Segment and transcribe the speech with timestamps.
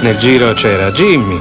[0.00, 1.38] Nel giro c'era Jimmy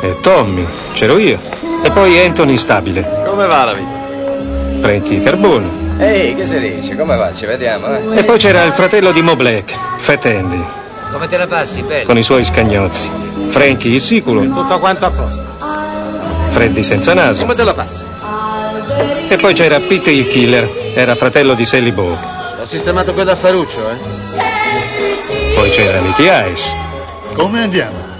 [0.00, 1.38] e Tommy, c'ero io.
[1.82, 4.80] E poi Anthony Stabile, Come va la vita?
[4.80, 5.84] Frankie Carbone.
[5.98, 6.96] Ehi, che si dice?
[6.96, 7.32] Come va?
[7.34, 8.18] Ci vediamo, eh?
[8.18, 10.62] E poi c'era il fratello di Mo Black, Fat Andy,
[11.10, 12.04] Come te la passi, bello?
[12.04, 13.10] con i suoi scagnozzi.
[13.48, 15.44] Frankie il siculo, Tutto quanto a posto.
[16.50, 17.40] Freddy senza naso.
[17.42, 18.04] Come te la passi?
[19.28, 22.16] E poi c'era Pete il killer, era fratello di Sally Bow.
[22.60, 25.54] Ho sistemato quell'affaruccio, eh?
[25.54, 26.84] Poi c'era Nicky Ice
[27.36, 28.14] Come andiamo?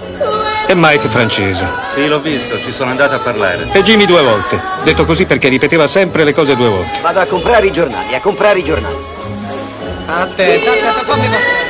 [0.69, 1.65] e Mike Francese.
[1.93, 3.69] Sì, l'ho visto, ci sono andato a parlare.
[3.71, 4.59] E Jimmy due volte.
[4.83, 6.99] Detto così perché ripeteva sempre le cose due volte.
[7.01, 8.95] Vado a comprare i giornali, a comprare i giornali.
[10.05, 11.65] Attenta, attenta, fammi passare.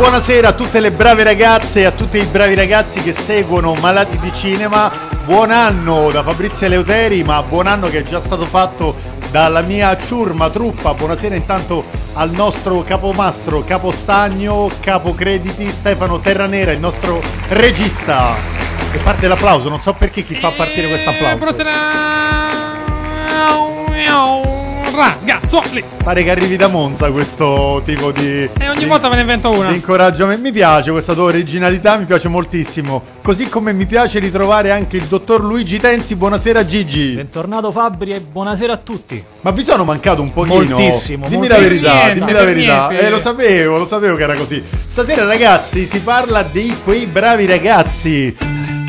[0.00, 4.18] Buonasera a tutte le brave ragazze e a tutti i bravi ragazzi che seguono Malati
[4.18, 4.90] di Cinema.
[5.26, 8.94] Buon anno da Fabrizio Eleuteri, ma buon anno che è già stato fatto
[9.30, 10.94] dalla mia ciurma truppa.
[10.94, 11.84] Buonasera intanto
[12.14, 18.34] al nostro capomastro, capostagno, capocrediti Stefano Terranera, il nostro regista.
[18.92, 21.36] E parte l'applauso, non so perché chi fa partire questo applauso.
[24.92, 25.84] Ragazzuoli!
[26.02, 28.48] Pare che arrivi da Monza questo tipo di...
[28.58, 29.68] E ogni di- volta me ne invento una.
[29.68, 30.42] di incoraggiamento.
[30.42, 33.02] Mi piace questa tua originalità, mi piace moltissimo.
[33.22, 36.16] Così come mi piace ritrovare anche il dottor Luigi Tensi.
[36.16, 37.14] Buonasera Gigi.
[37.14, 39.22] Bentornato Fabri e buonasera a tutti.
[39.42, 40.76] Ma vi sono mancato un pochino?
[40.78, 41.48] Moltissimo, Dimmi moltissimo.
[41.48, 42.88] la verità, Niente, dimmi la verità.
[42.88, 43.06] niente.
[43.06, 44.62] Eh, lo sapevo, lo sapevo che era così.
[44.86, 48.36] Stasera ragazzi si parla di quei bravi ragazzi.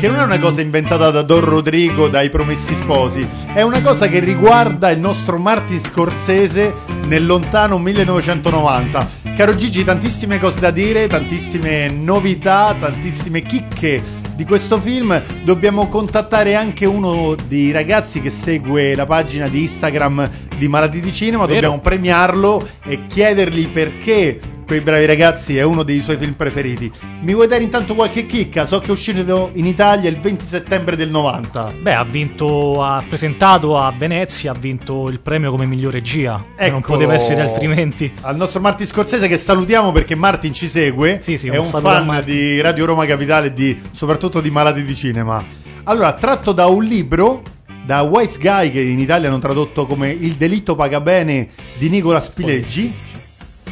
[0.02, 4.08] Che non è una cosa inventata da Don Rodrigo, dai Promessi Sposi, è una cosa
[4.08, 6.74] che riguarda il nostro Martin Scorsese
[7.06, 9.08] nel lontano 1990.
[9.36, 14.02] Caro Gigi, tantissime cose da dire, tantissime novità, tantissime chicche
[14.34, 15.22] di questo film.
[15.44, 21.12] Dobbiamo contattare anche uno dei ragazzi che segue la pagina di Instagram di Malati di
[21.12, 21.44] Cinema.
[21.46, 21.54] Vero.
[21.54, 24.40] Dobbiamo premiarlo e chiedergli perché
[24.72, 26.90] Quei bravi ragazzi è uno dei suoi film preferiti.
[27.20, 28.64] Mi vuoi dare intanto qualche chicca?
[28.64, 31.74] So che è uscito in Italia il 20 settembre del 90.
[31.78, 36.40] Beh, ha vinto, ha presentato a Venezia, ha vinto il premio come miglior regia.
[36.56, 38.14] che Non poteva essere altrimenti.
[38.22, 41.18] Al nostro Martin Scorsese che salutiamo perché Martin ci segue.
[41.20, 44.40] Sì, sì, è un un saluto a fan di Radio Roma Capitale e di, soprattutto
[44.40, 45.44] di Malati di Cinema.
[45.84, 47.42] Allora, tratto da un libro
[47.84, 51.48] da Wise Guy che in Italia hanno tradotto come Il delitto paga bene
[51.78, 53.10] di Nicola Spileggi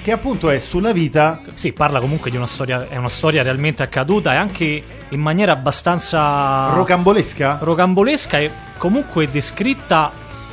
[0.03, 3.83] che appunto è sulla vita Sì, parla comunque di una storia, è una storia realmente
[3.83, 7.59] accaduta e anche in maniera abbastanza rocambolesca.
[7.61, 10.11] rocambolesca e comunque descritta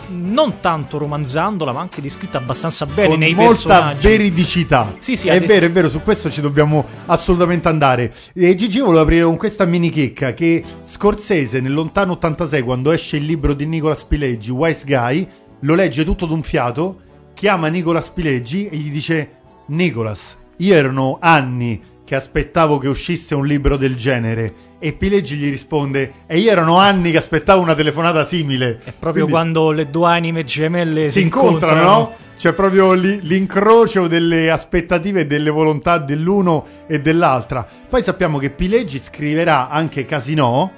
[0.09, 4.93] non tanto romanzandola, ma anche descritta abbastanza bene con nei molta veridicità.
[4.99, 8.13] Sì, sì, è vero, è vero, su questo ci dobbiamo assolutamente andare.
[8.33, 13.17] E Gigi, volevo aprire con questa mini chicca che Scorsese nel lontano 86, quando esce
[13.17, 15.27] il libro di Nicola Spileggi, Wise Guy,
[15.61, 17.01] lo legge tutto d'un fiato,
[17.33, 19.31] chiama Nicola Spileggi e gli dice
[19.67, 24.53] Nicolas, io erano anni che aspettavo che uscisse un libro del genere.
[24.79, 28.79] E Pileggi gli risponde: E io erano anni che aspettavo una telefonata simile.
[28.81, 32.15] È proprio Quindi- quando le due anime gemelle si incontrano, no?
[32.37, 37.67] C'è proprio lì l'incrocio delle aspettative e delle volontà dell'uno e dell'altra.
[37.89, 40.71] Poi sappiamo che Pileggi scriverà anche Casino,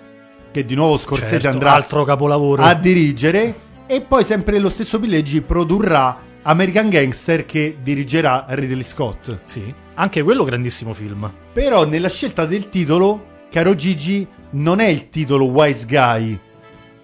[0.51, 2.63] che di nuovo Scorsese Certo, andrà altro capolavoro.
[2.63, 3.53] a dirigere,
[3.85, 9.39] e poi sempre lo stesso Pileggi produrrà American Gangster che dirigerà Ridley Scott.
[9.45, 11.31] Sì, anche quello grandissimo film.
[11.53, 16.39] Però nella scelta del titolo, caro Gigi, non è il titolo Wise Guy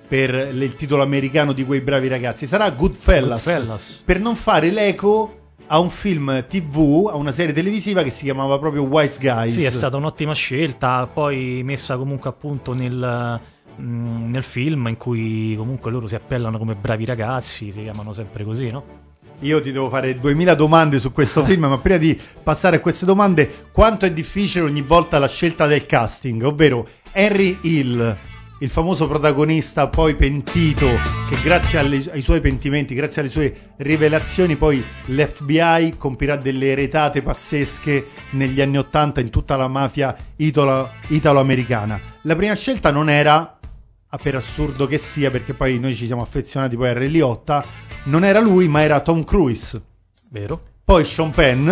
[0.07, 4.01] per il titolo americano di quei bravi ragazzi, sarà Goodfellas, Goodfellas.
[4.05, 8.57] per non fare l'eco a un film TV, a una serie televisiva che si chiamava
[8.59, 9.53] proprio Wise Guys.
[9.53, 13.39] Sì, è stata un'ottima scelta, poi messa comunque appunto nel,
[13.81, 18.43] mm, nel film in cui comunque loro si appellano come bravi ragazzi, si chiamano sempre
[18.43, 19.04] così, no?
[19.39, 23.05] Io ti devo fare 2000 domande su questo film, ma prima di passare a queste
[23.05, 28.17] domande, quanto è difficile ogni volta la scelta del casting, ovvero Henry Hill,
[28.59, 30.87] il famoso protagonista poi pentito,
[31.29, 37.21] che grazie alle- ai suoi pentimenti, grazie alle sue rivelazioni, poi l'FBI compirà delle retate
[37.21, 41.99] pazzesche negli anni 80 in tutta la mafia italo- italo-americana.
[42.21, 43.59] La prima scelta non era
[44.07, 47.63] ah, per assurdo che sia, perché poi noi ci siamo affezionati poi a Ray Liotta,
[48.05, 49.81] non era lui, ma era Tom Cruise.
[50.29, 50.61] Vero?
[50.83, 51.69] Poi Sean Penn,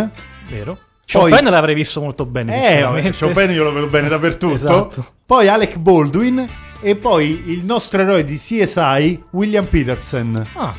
[0.50, 0.78] Vero?
[1.12, 2.56] Chopin l'avrei visto molto bene.
[2.56, 3.18] Eh, sinceramente.
[3.18, 4.54] Chopin io lo vedo bene dappertutto.
[4.56, 5.14] Esatto.
[5.26, 6.48] Poi Alec Baldwin
[6.82, 10.44] e poi il nostro eroe di CSI, William Peterson.
[10.54, 10.74] Ah,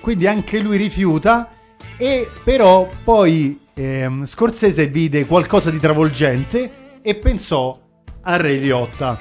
[0.00, 1.50] Quindi anche lui rifiuta
[1.96, 7.76] e però poi ehm, Scorsese vide qualcosa di travolgente e pensò
[8.22, 9.18] a Ray Liotta.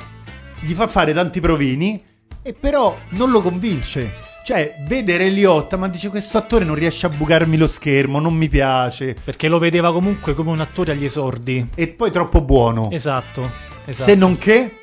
[0.59, 2.03] Gli fa fare tanti provini
[2.41, 4.25] e però non lo convince.
[4.47, 8.33] Cioè, vede Ray Liotta ma dice questo attore non riesce a bucarmi lo schermo, non
[8.33, 9.13] mi piace.
[9.21, 11.67] perché lo vedeva comunque come un attore agli esordi.
[11.75, 12.89] E poi troppo buono.
[12.89, 13.41] Esatto.
[13.83, 14.09] esatto.
[14.09, 14.77] Se non che,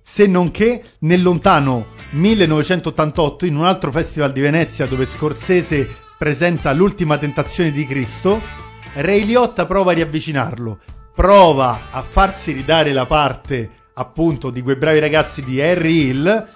[0.00, 5.86] se non che nel lontano 1988, in un altro festival di Venezia dove Scorsese
[6.16, 8.40] presenta l'ultima tentazione di Cristo,
[8.94, 10.78] Ray Liotta prova a riavvicinarlo,
[11.14, 16.48] prova a farsi ridare la parte appunto di quei bravi ragazzi di Harry Hill.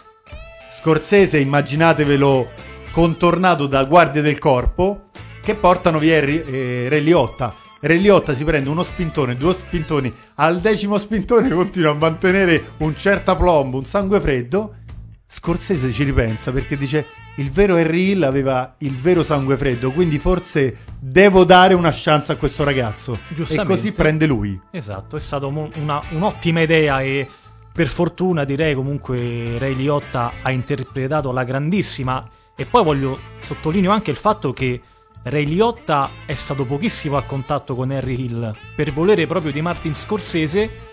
[0.70, 2.50] Scorsese, immaginatevelo
[2.90, 5.08] contornato da guardie del corpo
[5.40, 7.54] che portano via eh, Ray Liotta.
[7.80, 12.94] Ray Liotta si prende uno spintone, due spintoni, al decimo spintone continua a mantenere un
[12.96, 14.74] certo aplomb, un sangue freddo.
[15.30, 17.06] Scorsese ci ripensa perché dice
[17.36, 22.32] il vero Harry Hill aveva il vero sangue freddo, quindi forse devo dare una chance
[22.32, 23.16] a questo ragazzo.
[23.48, 24.60] E così prende lui.
[24.70, 27.28] Esatto, è stata un'ottima idea e
[27.78, 32.28] per fortuna direi comunque Ray Liotta ha interpretato la grandissima.
[32.56, 34.80] E poi voglio sottolineo anche il fatto che
[35.22, 39.94] Ray Liotta è stato pochissimo a contatto con Harry Hill per volere proprio di Martin
[39.94, 40.86] Scorsese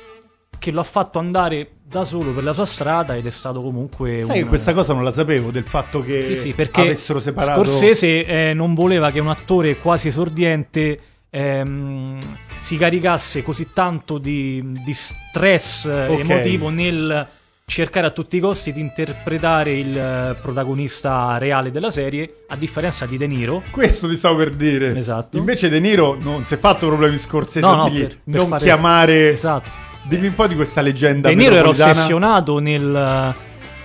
[0.60, 4.22] che lo ha fatto andare da solo per la sua strada ed è stato comunque
[4.22, 4.48] Sai che un...
[4.48, 8.54] questa cosa non la sapevo del fatto che Sì, sì, perché avessero separato Scorsese eh,
[8.54, 11.00] non voleva che un attore quasi esordiente
[11.31, 12.20] ehm,
[12.66, 16.20] si caricasse così tanto di, di stress eh, Ok.
[16.22, 17.28] emotivo nel
[17.64, 23.06] cercare a tutti i costi di interpretare il eh, protagonista reale della serie, a differenza
[23.06, 23.62] di De Niro.
[23.70, 24.96] Questo ti stavo per dire.
[24.98, 25.38] Esatto.
[25.38, 28.64] Invece De Niro non si è fatto problemi Scorsese No, no, per- per non fare-
[28.66, 29.70] chiamare Esatto.
[30.02, 33.36] Dimmi un po' di questa leggenda De Niro era ossessionato nel,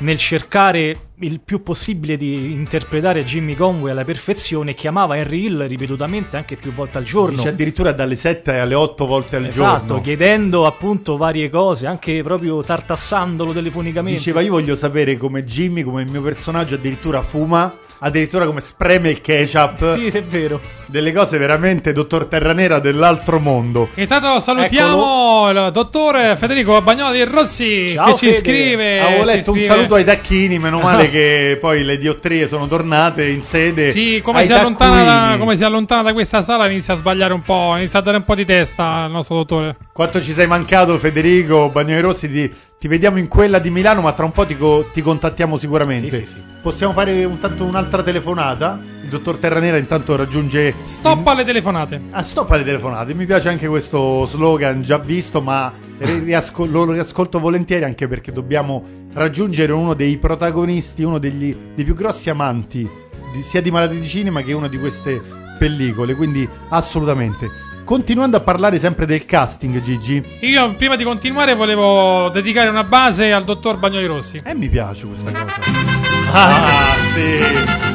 [0.00, 6.36] nel cercare il più possibile di interpretare Jimmy Conway alla perfezione chiamava Henry Hill ripetutamente
[6.36, 7.36] anche più volte al giorno.
[7.36, 10.02] Dice addirittura dalle 7 alle 8 volte al Esatto, giorno.
[10.02, 14.18] chiedendo appunto varie cose, anche proprio tartassandolo telefonicamente.
[14.18, 19.10] Diceva io voglio sapere come Jimmy, come il mio personaggio addirittura fuma, addirittura come spreme
[19.10, 19.96] il ketchup.
[19.96, 20.60] Sì, sì, è vero.
[20.86, 23.90] Delle cose veramente dottor Terranera dell'altro mondo.
[23.94, 28.38] Intanto salutiamo il dottore Federico Bagnoli Rossi Ciao, che ci Fede.
[28.38, 29.00] scrive.
[29.00, 33.42] Avevo letto un saluto ai tacchini, meno male che poi le diottrie sono tornate in
[33.42, 33.92] sede.
[33.92, 37.42] Sì, come si, allontana da, come si allontana da questa sala inizia a sbagliare un
[37.42, 39.76] po', inizia a dare un po' di testa al nostro dottore.
[39.92, 42.30] Quanto ci sei mancato, Federico Bagnoli Rossi?
[42.30, 45.58] Ti, ti vediamo in quella di Milano, ma tra un po' ti, co- ti contattiamo
[45.58, 46.20] sicuramente.
[46.20, 46.38] Sì, sì, sì.
[46.62, 48.80] Possiamo fare un tanto un'altra telefonata?
[49.02, 50.72] Il dottor Terranera intanto raggiunge.
[50.86, 52.00] Stop alle telefonate.
[52.08, 53.12] Ah, stop alle telefonate.
[53.12, 58.32] Mi piace anche questo slogan già visto, ma ri- riasco- lo riascolto volentieri anche perché
[58.32, 58.82] dobbiamo
[59.12, 62.88] raggiungere uno dei protagonisti, uno degli, dei più grossi amanti
[63.34, 65.20] di- sia di Malati di Cinema che uno di queste
[65.58, 66.14] pellicole.
[66.14, 67.68] Quindi, assolutamente.
[67.90, 70.24] Continuando a parlare sempre del casting, Gigi.
[70.42, 74.40] Io prima di continuare volevo dedicare una base al dottor Bagnoli Rossi.
[74.44, 75.99] Eh, mi piace questa cosa.
[76.32, 77.42] Ah, sì,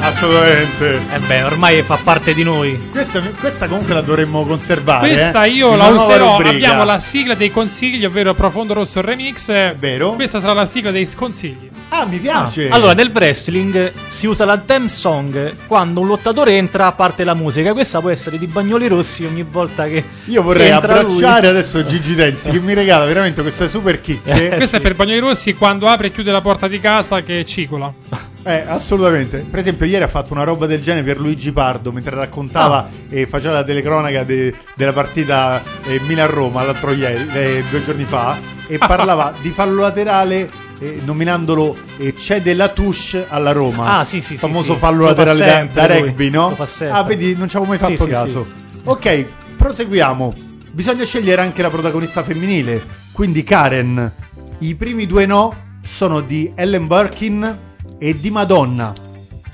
[0.00, 1.00] assolutamente.
[1.12, 2.78] Eh beh, ormai fa parte di noi.
[2.90, 5.08] Questa, questa comunque la dovremmo conservare.
[5.08, 6.36] Questa eh, io la userò.
[6.38, 9.74] Abbiamo la sigla dei consigli, ovvero Profondo Rosso Remix.
[9.76, 10.12] vero.
[10.12, 11.70] Questa sarà la sigla dei sconsigli.
[11.88, 12.68] Ah, mi piace.
[12.68, 17.34] Allora, nel wrestling si usa la theme song quando un lottatore entra a parte la
[17.34, 17.72] musica.
[17.72, 21.48] Questa può essere di Bagnoli Rossi ogni volta che Io vorrei entra abbracciare lui.
[21.50, 24.50] adesso Gigi Denzi che mi regala veramente queste super chicche.
[24.50, 24.76] Eh, Questa sì.
[24.76, 27.92] è per Bagnoli Rossi quando apre e chiude la porta di casa che cicola.
[28.42, 29.44] Eh, assolutamente.
[29.50, 32.88] Per esempio, ieri ha fatto una roba del genere per Luigi Pardo mentre raccontava Ah.
[33.08, 38.36] e faceva la telecronaca de- della partita eh, Milan-Roma l'altro ieri, eh, due giorni fa,
[38.68, 40.48] e parlava di fallo laterale.
[40.78, 44.78] eh, nominandolo eh, Cede la touche alla Roma Ah, sì, sì, il sì, famoso sì.
[44.78, 46.08] fallo Lo fa laterale da, sempre da lui.
[46.08, 46.56] rugby no?
[46.90, 48.80] Ah vedi non ci avevo mai Sì, fatto sì, caso sì.
[48.84, 50.34] ok proseguiamo
[50.72, 54.12] bisogna scegliere anche la protagonista femminile quindi Karen
[54.58, 57.58] i primi due no sono di Ellen Birkin
[57.98, 58.92] e di Madonna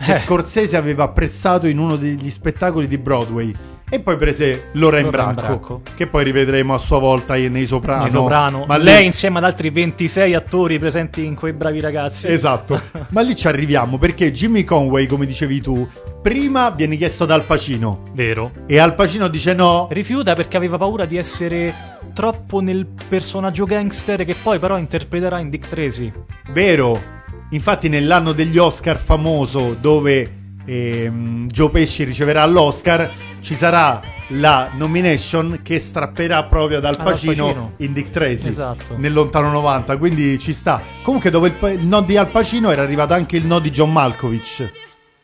[0.04, 0.18] che Eh.
[0.18, 3.54] Scorsese aveva apprezzato in uno degli spettacoli di Broadway
[3.88, 5.82] e poi prese Lorraine Lorraine Bracco, Bracco.
[5.94, 8.64] che poi rivedremo a sua volta nei Soprano Nei Soprano.
[8.66, 12.26] ma Lei lì- insieme ad altri 26 attori presenti in quei bravi ragazzi.
[12.26, 12.80] Esatto,
[13.10, 15.86] ma lì ci arriviamo perché Jimmy Conway, come dicevi tu,
[16.22, 18.50] prima viene chiesto da Al Pacino Vero.
[18.66, 19.88] e Al Pacino dice no.
[19.90, 21.74] Rifiuta perché aveva paura di essere
[22.14, 26.10] troppo nel personaggio gangster che poi però interpreterà in Dick Tracy.
[26.52, 27.20] Vero.
[27.52, 33.08] Infatti nell'anno degli Oscar famoso dove ehm, Joe Pesci riceverà l'Oscar
[33.40, 34.00] ci sarà
[34.34, 37.72] la nomination che strapperà proprio ad Al Pacino, Pacino.
[37.78, 38.94] in Dick Tracy Esatto.
[38.96, 40.80] nel lontano 90, quindi ci sta.
[41.02, 43.92] Comunque dopo il, il no di Al Pacino era arrivato anche il no di John
[43.92, 44.72] Malkovich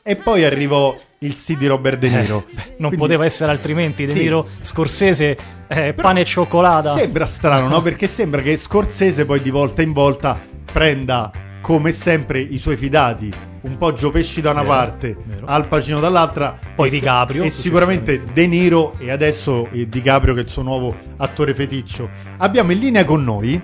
[0.03, 2.45] e poi arrivò il sì di Robert De Niro.
[2.51, 4.05] Eh, Non Quindi poteva essere altrimenti.
[4.05, 4.19] De Sì.
[4.19, 5.37] Niro, Scorsese,
[5.69, 6.95] eh, pane e cioccolata.
[6.95, 7.81] Sembra strano, no?
[7.81, 10.39] Perché sembra che Scorsese poi di volta in volta
[10.71, 11.31] prenda
[11.69, 15.47] come sempre i suoi fidati, un po' Gio Pesci da una Vero, parte, vero.
[15.49, 20.41] Al Pacino dall'altra, Poi e, DiCaprio, e sicuramente De Niro e adesso eh, DiCaprio che
[20.41, 22.09] è il suo nuovo attore feticcio.
[22.39, 23.61] Abbiamo in linea con noi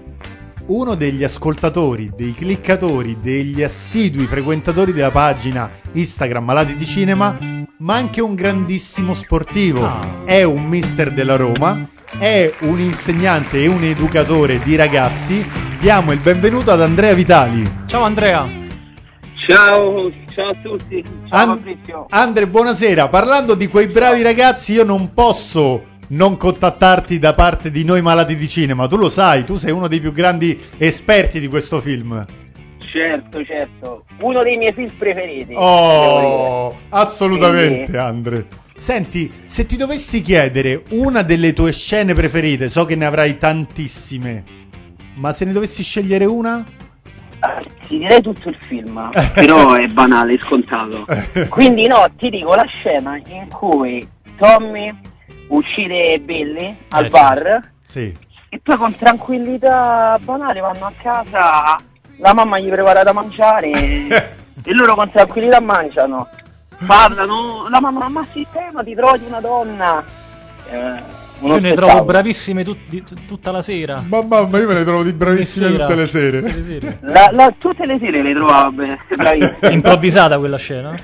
[0.67, 7.39] uno degli ascoltatori, dei cliccatori, degli assidui frequentatori della pagina Instagram Malati di Cinema,
[7.79, 9.83] ma anche un grandissimo sportivo.
[9.83, 10.25] Ah.
[10.27, 15.64] È un mister della Roma, è un insegnante e un educatore di ragazzi.
[15.85, 17.63] Diamo il benvenuto ad Andrea Vitali.
[17.85, 18.49] Ciao Andrea.
[19.47, 21.05] Ciao, ciao a tutti.
[21.29, 22.07] Ciao An- Fabrizio.
[22.09, 23.09] Andre, buonasera.
[23.09, 28.35] Parlando di quei bravi ragazzi, io non posso non contattarti da parte di noi malati
[28.35, 28.87] di cinema.
[28.87, 32.25] Tu lo sai, tu sei uno dei più grandi esperti di questo film.
[32.91, 34.05] Certo, certo.
[34.21, 35.53] Uno dei miei film preferiti.
[35.55, 38.47] Oh, assolutamente, Quindi- Andre.
[38.79, 44.45] Senti, se ti dovessi chiedere una delle tue scene preferite, so che ne avrai tantissime,
[45.15, 46.65] ma se ne dovessi scegliere una?
[47.87, 51.05] Ti direi tutto il film, però è banale, è scontato.
[51.51, 54.07] Quindi no, ti dico la scena in cui
[54.37, 54.93] Tommy
[55.49, 58.17] uccide Billy al Eh, bar Sì.
[58.49, 61.77] e poi con tranquillità banale vanno a casa,
[62.17, 63.71] la mamma gli prepara da mangiare
[64.65, 66.29] e loro con tranquillità mangiano.
[66.87, 70.03] Parlano, la mamma, ma sistema, ti trovi una donna.
[70.71, 70.95] Eh,
[71.45, 74.01] Io ne trovo bravissime tut- di- tutta la sera.
[74.07, 75.85] Mamma mia, io me ne trovo di bravissime Sera.
[75.87, 76.43] tutte le sere.
[76.43, 76.99] Tutte le sere.
[77.03, 79.73] La- la- tutte le sere le trovavo bravissime.
[79.73, 80.97] Improvvisata quella scena?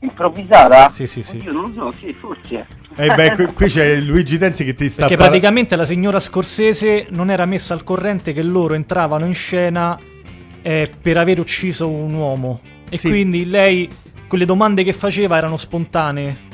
[0.00, 0.90] Improvvisata?
[0.90, 1.36] Sì, sì, sì.
[1.38, 2.66] Io non lo so, sì, forse.
[2.96, 6.18] E beh, qui, qui c'è Luigi Tenzi che ti sta Perché par- praticamente la signora
[6.18, 9.96] Scorsese non era messa al corrente che loro entravano in scena
[10.60, 12.60] eh, per aver ucciso un uomo.
[12.90, 13.08] E Sì.
[13.08, 13.88] quindi lei,
[14.28, 16.50] quelle domande che faceva erano spontanee.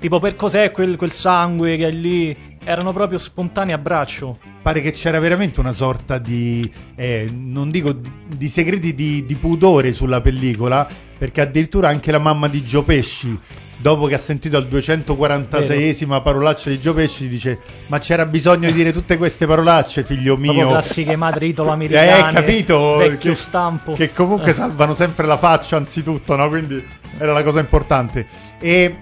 [0.00, 2.36] Tipo, per cos'è quel, quel sangue che è lì?
[2.64, 4.38] Erano proprio spontanee a braccio.
[4.62, 7.94] Pare che c'era veramente una sorta di, eh, non dico
[8.26, 10.86] di, segreti di, di pudore sulla pellicola,
[11.18, 13.38] perché addirittura anche la mamma di Gio Pesci,
[13.76, 18.74] dopo che ha sentito al 246esima parolaccia di Gio Pesci, dice ma c'era bisogno di
[18.74, 20.68] dire tutte queste parolacce, figlio Proprio mio.
[20.68, 22.32] classiche madri Eh, italo-americane.
[22.32, 22.96] capito?
[22.98, 23.92] Vecchio che, stampo.
[23.94, 24.54] Che comunque Eh.
[24.54, 26.48] salvano sempre la faccia, anzitutto, no?
[26.48, 26.82] Quindi
[27.18, 28.26] era la cosa importante.
[28.58, 28.96] E,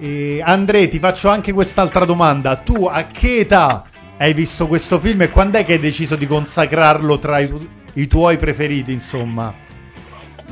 [0.00, 2.56] e Andrea, ti faccio anche quest'altra domanda.
[2.56, 3.84] Tu a che età
[4.16, 7.68] hai visto questo film e quando è che hai deciso di consacrarlo tra i, tu-
[7.94, 9.52] i tuoi preferiti, insomma?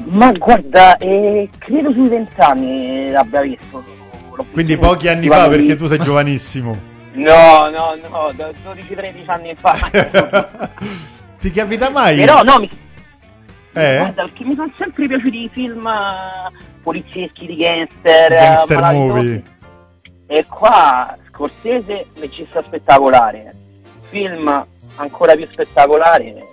[0.04, 3.82] Ma guarda, eh, credo sui vent'anni l'abbia visto.
[4.34, 6.96] L'ho Quindi visto pochi anni fa, perché tu sei giovanissimo.
[7.18, 9.76] No, no, no, da 12-13 anni fa.
[11.40, 12.16] ti capita mai?
[12.16, 12.70] Però no, mi...
[13.72, 13.96] Eh?
[13.98, 19.10] Guarda, mi sono sempre piaciuti i film eh, polizieschi di gangster, eh, gangster malavitosi.
[19.12, 19.42] movie.
[20.26, 23.52] E qua Scorsese regista spettacolare,
[24.10, 26.46] film ancora più spettacolare.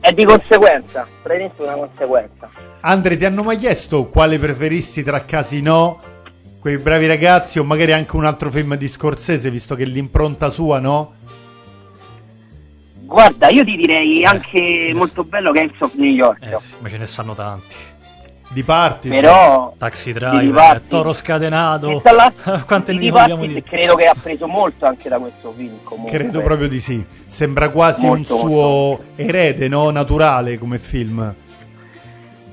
[0.00, 2.50] È di conseguenza, praticamente una conseguenza.
[2.80, 5.98] Andre, ti hanno mai chiesto quale preferisti tra Casino,
[6.58, 10.78] quei bravi ragazzi o magari anche un altro film di Scorsese, visto che l'impronta sua,
[10.78, 11.14] no?
[13.10, 16.44] Guarda, io ti direi anche molto bello Gangs of New York.
[16.44, 17.74] Eh sì, ma ce ne stanno tanti.
[18.50, 19.08] Di parti.
[19.08, 22.02] Però Taxi Driver, Toro Scatenato.
[22.04, 22.32] Là-
[22.66, 23.62] Quante di ne vogliamo Dipartis dire?
[23.62, 26.16] credo che ha preso molto anche da questo film comunque.
[26.16, 27.04] Credo proprio di sì.
[27.26, 29.90] Sembra quasi Molto, un suo erede, no?
[29.90, 31.34] Naturale come film.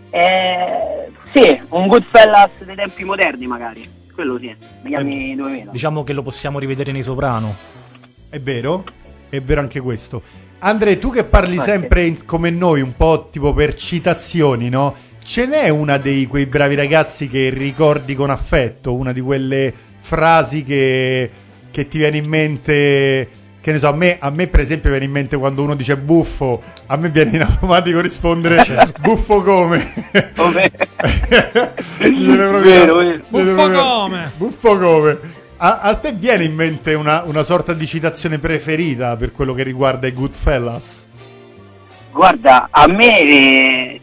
[0.09, 3.87] Eh, sì, un Goodfellas dei tempi moderni magari.
[4.11, 5.71] Quello sì, negli Eh, anni 2000.
[5.71, 7.53] Diciamo che lo possiamo rivedere nei Soprano.
[8.29, 8.83] È vero?
[9.29, 10.21] È vero anche questo.
[10.59, 14.95] Andre, tu che parli sempre in- come noi, un po' tipo per citazioni, no?
[15.23, 18.93] Ce n'è una dei quei bravi ragazzi che ricordi con affetto?
[18.95, 21.29] Una di quelle frasi che,
[21.69, 23.29] che ti viene in mente...
[23.59, 25.97] Che ne so, a me, a me per esempio viene in mente quando uno dice
[25.97, 28.63] buffo, a me viene in automatico rispondere
[29.01, 29.85] buffo come?
[30.37, 30.71] Come?
[31.99, 33.23] Vero, vero.
[33.27, 34.31] Buffo come?
[34.37, 35.19] Buffo come?
[35.59, 39.63] A, a te viene in mente una, una sorta di citazione preferita per quello che
[39.63, 41.07] riguarda i Goodfellas?
[42.11, 44.01] Guarda, a me eh,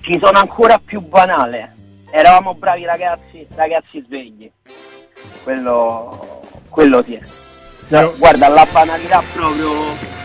[0.00, 1.74] ci sono ancora più banale.
[2.08, 4.48] Eravamo bravi ragazzi, ragazzi svegli.
[5.42, 7.18] Quello, quello sì.
[8.00, 9.70] Io- Guarda, la banalità proprio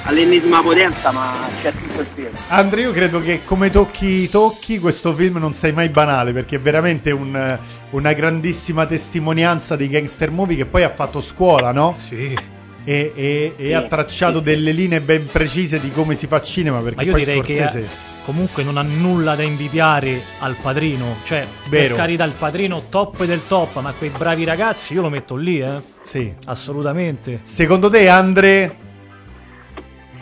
[0.04, 2.30] all'ennesima potenza, ma c'è tutto il film.
[2.48, 6.60] Andrea, io credo che come tocchi tocchi questo film non sei mai banale perché è
[6.60, 7.58] veramente un-
[7.90, 11.96] una grandissima testimonianza dei gangster movie che poi ha fatto scuola, no?
[11.98, 12.38] Sì.
[12.86, 16.40] E, e- e Sì, ha tracciato sì, delle linee ben precise di come si fa
[16.42, 17.80] cinema perché Ma io poi direi Scorsese...
[17.82, 17.86] che
[18.28, 21.16] comunque non ha nulla da invidiare al padrino.
[21.24, 21.88] Cioè, Vero.
[21.88, 25.62] per carità, il padrino top del top, ma quei bravi ragazzi io lo metto lì,
[25.62, 25.82] eh.
[26.04, 26.34] Sì.
[26.46, 27.40] Assolutamente.
[27.44, 28.76] Secondo te, Andre,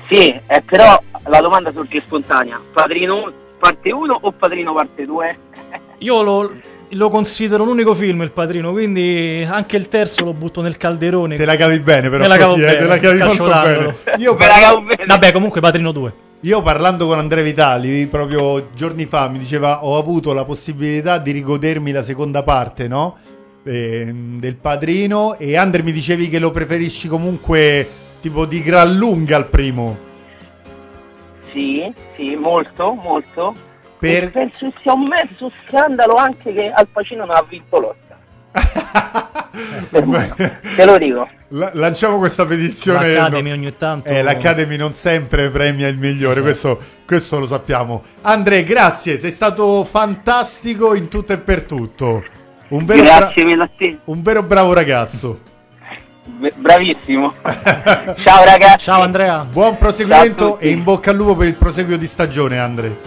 [0.07, 2.61] Sì, eh, però la domanda sorge spontanea.
[2.71, 5.37] Padrino parte 1 o Padrino parte 2?
[5.99, 6.51] Io lo,
[6.89, 11.37] lo considero l'unico film, il padrino, quindi anche il terzo lo butto nel calderone.
[11.37, 13.43] te la cavi bene però Me la cavo così, eh, bene, te la cavi molto
[13.45, 13.95] bene.
[14.17, 14.83] Io, cavo.
[15.07, 16.13] Vabbè, comunque padrino 2.
[16.45, 21.31] Io parlando con Andrea Vitali proprio giorni fa mi diceva ho avuto la possibilità di
[21.31, 23.17] rigodermi la seconda parte, no?
[23.63, 27.87] Ehm, del padrino e Andre mi dicevi che lo preferisci comunque
[28.21, 29.97] tipo di gran lunga al primo.
[31.51, 33.55] Sì, sì, molto, molto.
[33.97, 38.04] Per- E penso sia un mezzo scandalo anche che Al Pacino non ha vinto l'Oscar.
[40.75, 41.27] Te lo dico.
[41.49, 43.13] La- lanciamo questa petizione.
[43.13, 44.09] L'Academy no- ogni tanto.
[44.11, 48.03] Eh, L'Academy non sempre premia il migliore, questo, questo lo sappiamo.
[48.21, 52.23] Andre, grazie, sei stato fantastico in tutto e per tutto.
[52.69, 53.97] Un vero, bra- Grazie mille a te.
[54.05, 55.39] un vero bravo ragazzo.
[56.55, 57.35] Bravissimo.
[58.17, 58.85] Ciao ragazzi.
[58.85, 59.43] Ciao Andrea.
[59.43, 62.97] Buon proseguimento e in bocca al lupo per il proseguio di stagione, Andre.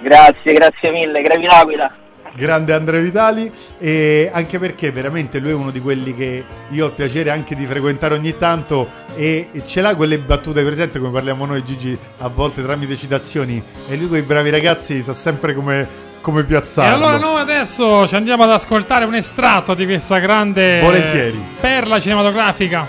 [0.00, 1.20] Grazie, grazie mille.
[1.20, 1.92] Gravi l'Aquila.
[2.34, 6.88] Grande Andre Vitali e anche perché veramente lui è uno di quelli che io ho
[6.88, 11.44] il piacere anche di frequentare ogni tanto e ce l'ha quelle battute presenti come parliamo
[11.44, 15.86] noi Gigi a volte tramite citazioni e lui quei bravi ragazzi sa sempre come,
[16.20, 16.94] come E piazzarlo.
[17.06, 21.38] allora noi adesso ci andiamo ad ascoltare un estratto di questa grande Volentieri.
[21.60, 22.86] perla cinematografica.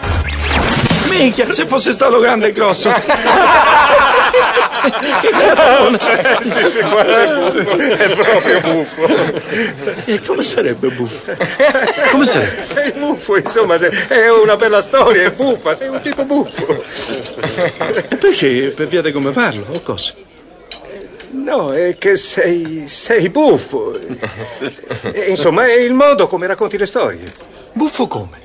[1.10, 2.92] Minchia, se fosse stato grande e grosso.
[6.42, 7.78] sì, sì, guarda, è buffo.
[7.78, 9.08] È proprio buffo.
[10.06, 11.36] E come sarebbe buffo?
[12.12, 12.66] Come sarebbe?
[12.66, 16.84] Sei buffo, insomma, è una bella storia, è buffa, sei un tipo buffo.
[18.10, 18.74] E perché?
[18.76, 20.14] Per via di come parlo o cosa?
[21.32, 24.00] No, è che sei, sei buffo.
[25.02, 27.32] E, insomma, è il modo come racconti le storie.
[27.74, 28.42] Buffo come?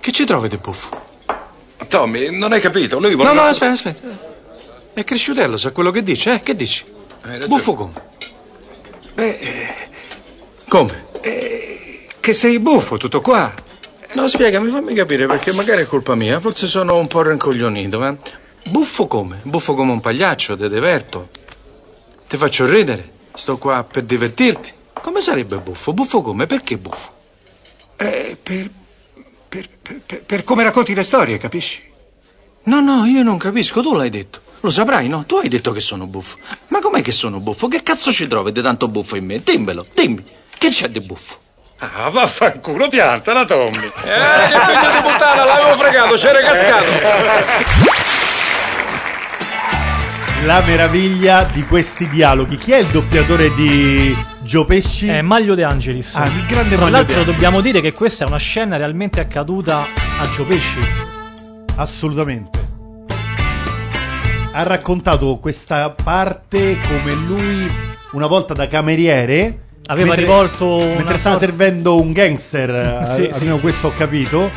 [0.00, 1.10] Che ci trovi di buffo?
[1.92, 2.98] Tommy, non hai capito?
[2.98, 3.34] Lui No, voleva...
[3.34, 4.06] no, aspetta, aspetta.
[4.94, 6.40] È cresciutello, sa quello che dice, eh?
[6.40, 6.84] Che dici?
[7.46, 7.92] Buffo come?
[9.12, 9.74] Beh, eh,
[10.68, 11.10] Come?
[12.18, 13.52] che sei buffo, tutto qua.
[14.14, 18.16] No, spiegami, fammi capire, perché magari è colpa mia, forse sono un po' rincoglionito, ma...
[18.64, 19.40] Buffo come?
[19.42, 21.28] Buffo come un pagliaccio, te diverto.
[22.26, 24.72] Ti faccio ridere, sto qua per divertirti.
[24.94, 25.92] Come sarebbe buffo?
[25.92, 26.46] Buffo come?
[26.46, 27.10] Perché buffo?
[27.96, 28.70] Eh, per,
[29.52, 29.68] per,
[30.06, 31.82] per- per- come racconti le storie, capisci?
[32.64, 34.40] No, no, io non capisco, tu l'hai detto.
[34.60, 35.24] Lo saprai, no?
[35.26, 36.38] Tu hai detto che sono buffo.
[36.68, 37.68] Ma com'è che sono buffo?
[37.68, 39.42] Che cazzo ci trovi di tanto buffo in me?
[39.42, 40.24] Dimmelo, dimmi.
[40.56, 41.38] Che c'è di buffo?
[41.80, 43.76] Ah, vaffanculo, piantala, Tommy.
[43.76, 48.00] Eh, che figlio di puttana, l'avevo fregato, c'era cascato.
[50.44, 52.56] La meraviglia di questi dialoghi.
[52.56, 55.06] Chi è il doppiatore di Gio Pesci?
[55.08, 56.14] È Maglio De Angelis.
[56.14, 59.20] Ah, il grande Tra Maglio l'altro De- dobbiamo dire che questa è una scena realmente
[59.20, 59.82] accaduta
[60.18, 60.78] a Gio Pesci.
[61.76, 62.60] Assolutamente.
[64.54, 67.70] Ha raccontato questa parte come lui,
[68.12, 72.70] una volta da cameriere, Aveva mentre- rivolto mentre stava sorta- servendo un gangster,
[73.02, 74.50] eh, Sì, almeno sì, questo ho capito.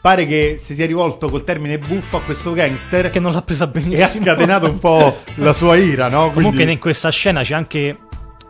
[0.00, 3.66] Pare che si sia rivolto col termine buffo a questo gangster Che non l'ha presa
[3.68, 3.98] benissimo.
[3.98, 6.30] e ha scatenato un po' la sua ira, no?
[6.32, 7.98] Comunque Quindi- in questa scena c'è anche...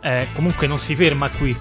[0.03, 1.55] eh, comunque non si ferma qui.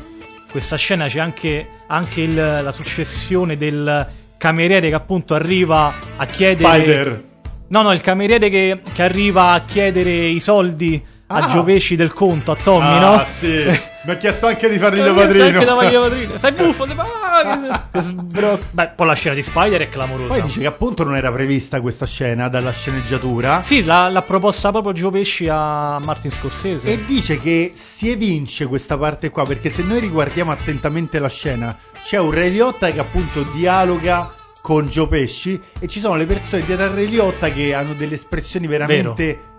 [0.50, 6.78] Questa scena c'è anche, anche il- la successione del cameriere che appunto arriva a chiedere...
[6.78, 7.24] Spider.
[7.68, 11.02] No, no, il cameriere che, che arriva a chiedere i soldi
[11.33, 11.49] a Ah.
[11.51, 13.25] Giovesci del conto, a Tommy, Ah, no?
[13.25, 13.90] sì.
[14.05, 15.45] Mi ha chiesto anche di fargli da padrino.
[15.45, 16.33] anche da fargli da padrino.
[16.38, 20.33] Sei buffo, te- ah, sbro- Beh, poi la scena di Spider è clamorosa.
[20.35, 23.62] Poi dice che appunto non era prevista questa scena dalla sceneggiatura.
[23.62, 26.88] Sì, l'ha, l'ha proposta proprio Giovesci a Martin Scorsese.
[26.88, 31.77] E dice che si evince questa parte qua perché se noi riguardiamo attentamente la scena
[32.03, 36.64] c'è un Ray Liotta che appunto dialoga con Gio Pesci e ci sono le persone
[36.64, 39.51] dietro a Ray Liotta che hanno delle espressioni veramente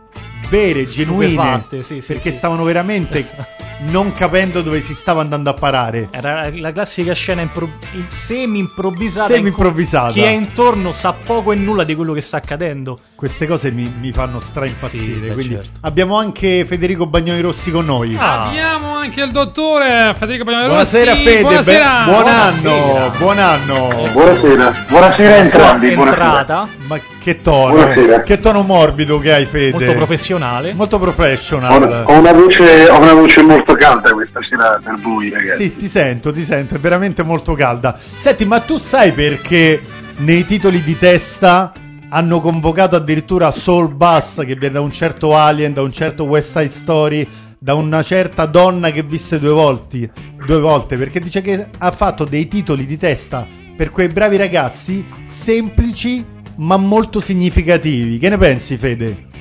[0.54, 2.38] vere, genuine, Stupefatte, sì, sì, perché sì.
[2.38, 3.28] stavano veramente
[3.90, 6.10] non capendo dove si stava andando a parare.
[6.12, 7.72] Era la classica scena impro-
[8.08, 9.34] semi-improvvisata.
[9.34, 10.12] Semi-improvvisata.
[10.12, 12.98] Chi è intorno sa poco e nulla di quello che sta accadendo.
[13.16, 15.04] Queste cose mi, mi fanno straimpazzire.
[15.04, 15.80] Sì, beh, quindi certo.
[15.82, 18.16] abbiamo anche Federico Bagnoni Rossi con noi.
[18.18, 18.44] Ah.
[18.44, 21.24] Abbiamo anche il dottore Federico Bagnoli Buonasera Rossi.
[21.24, 22.04] Fede, Buonasera.
[22.06, 24.10] be- buon anno, buon anno.
[24.12, 25.92] Buonasera, buonasera a entrambi.
[25.92, 26.26] Buonasera.
[26.40, 28.22] entrata Ma che tono, Buonasera.
[28.22, 29.72] che tono morbido che hai Fede.
[29.72, 30.43] molto professionale.
[30.74, 32.04] Molto Ho, professional.
[32.06, 35.64] ho una voce, ho una voce molto calda questa sera per voi, ragazzi.
[35.64, 37.98] Sì, ti sento, ti sento, è veramente molto calda.
[38.18, 39.82] Senti, ma tu sai perché
[40.18, 41.72] nei titoli di testa
[42.10, 46.58] hanno convocato addirittura Soul Bass che viene da un certo Alien, da un certo West
[46.58, 47.28] Side Story,
[47.58, 50.12] da una certa donna che visse due volte,
[50.46, 55.06] due volte, perché dice che ha fatto dei titoli di testa per quei bravi ragazzi
[55.26, 56.24] semplici
[56.58, 58.18] ma molto significativi.
[58.18, 59.32] Che ne pensi, Fede?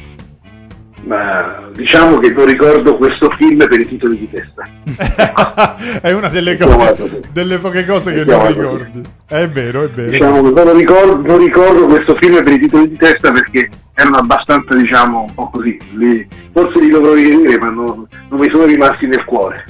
[1.05, 4.69] Ma diciamo che non ricordo questo film per i titoli di testa.
[6.01, 9.01] è una delle, cose, delle poche cose che non ricordi.
[9.27, 10.11] È vero, è vero.
[10.11, 14.19] Diciamo che non ricordo, non ricordo questo film per i titoli di testa perché erano
[14.19, 15.77] abbastanza, diciamo, un po' così.
[15.95, 19.65] Li- forse li dovrò rivedere, ma non, non mi sono rimasti nel cuore.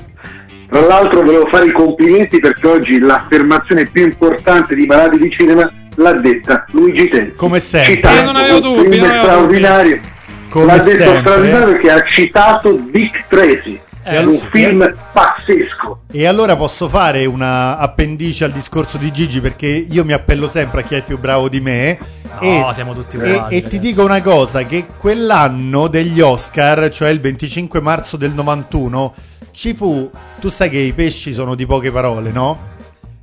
[0.68, 5.70] Tra l'altro volevo fare i complimenti perché oggi l'affermazione più importante di Malati di Cinema
[5.96, 7.34] l'ha detta Luigi Tenzi.
[7.36, 7.94] Come sempre.
[7.94, 10.00] Citando Io non avevo dubbi, non avevo straordinario.
[10.52, 11.20] Come l'ha detto sempre.
[11.20, 13.80] straordinario perché ha citato Dick Tracy.
[14.04, 14.46] Eh, è un sì.
[14.50, 16.00] film pazzesco.
[16.12, 20.80] E allora posso fare una appendice al discorso di Gigi perché io mi appello sempre
[20.80, 21.98] a chi è più bravo di me.
[22.40, 26.90] No, e, siamo tutti e- uguali, e ti dico una cosa, che quell'anno degli Oscar,
[26.90, 29.14] cioè il 25 marzo del 91,
[29.52, 30.10] ci fu,
[30.40, 32.70] tu sai che i pesci sono di poche parole, no?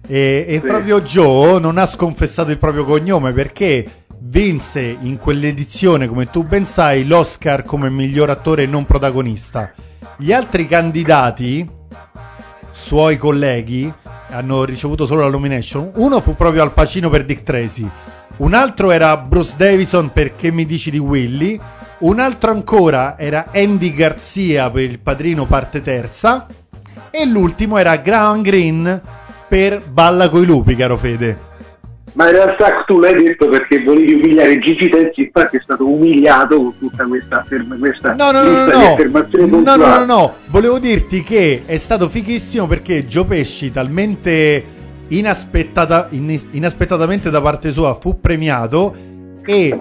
[0.07, 0.61] E, e Sì.
[0.61, 3.85] proprio Joe non ha sconfessato il proprio cognome perché
[4.21, 9.71] vinse in quell'edizione, come tu ben sai, l'Oscar come miglior attore non protagonista.
[10.17, 11.67] Gli altri candidati,
[12.71, 13.91] suoi colleghi,
[14.31, 15.91] hanno ricevuto solo la nomination.
[15.95, 17.89] Uno fu proprio Al Pacino per Dick Tracy,
[18.37, 21.59] un altro era Bruce Davison per Che mi dici di Willy,
[21.99, 26.45] un altro ancora era Andy Garcia per Il Padrino parte terza
[27.09, 29.01] e l'ultimo era Graham Greene
[29.47, 31.48] per Balla coi lupi, caro Fede.
[32.13, 36.55] Ma in realtà tu l'hai detto perché volevi umiliare Gigi Tenzi, infatti è stato umiliato
[36.55, 37.45] con tutta questa,
[37.79, 40.33] questa No, no, no, no, affermazioni No, no, no, no.
[40.47, 44.63] Volevo dirti che è stato fighissimo perché Joe Pesci, talmente
[45.07, 48.95] inaspettata- in- inaspettatamente da parte sua, fu premiato
[49.45, 49.79] e,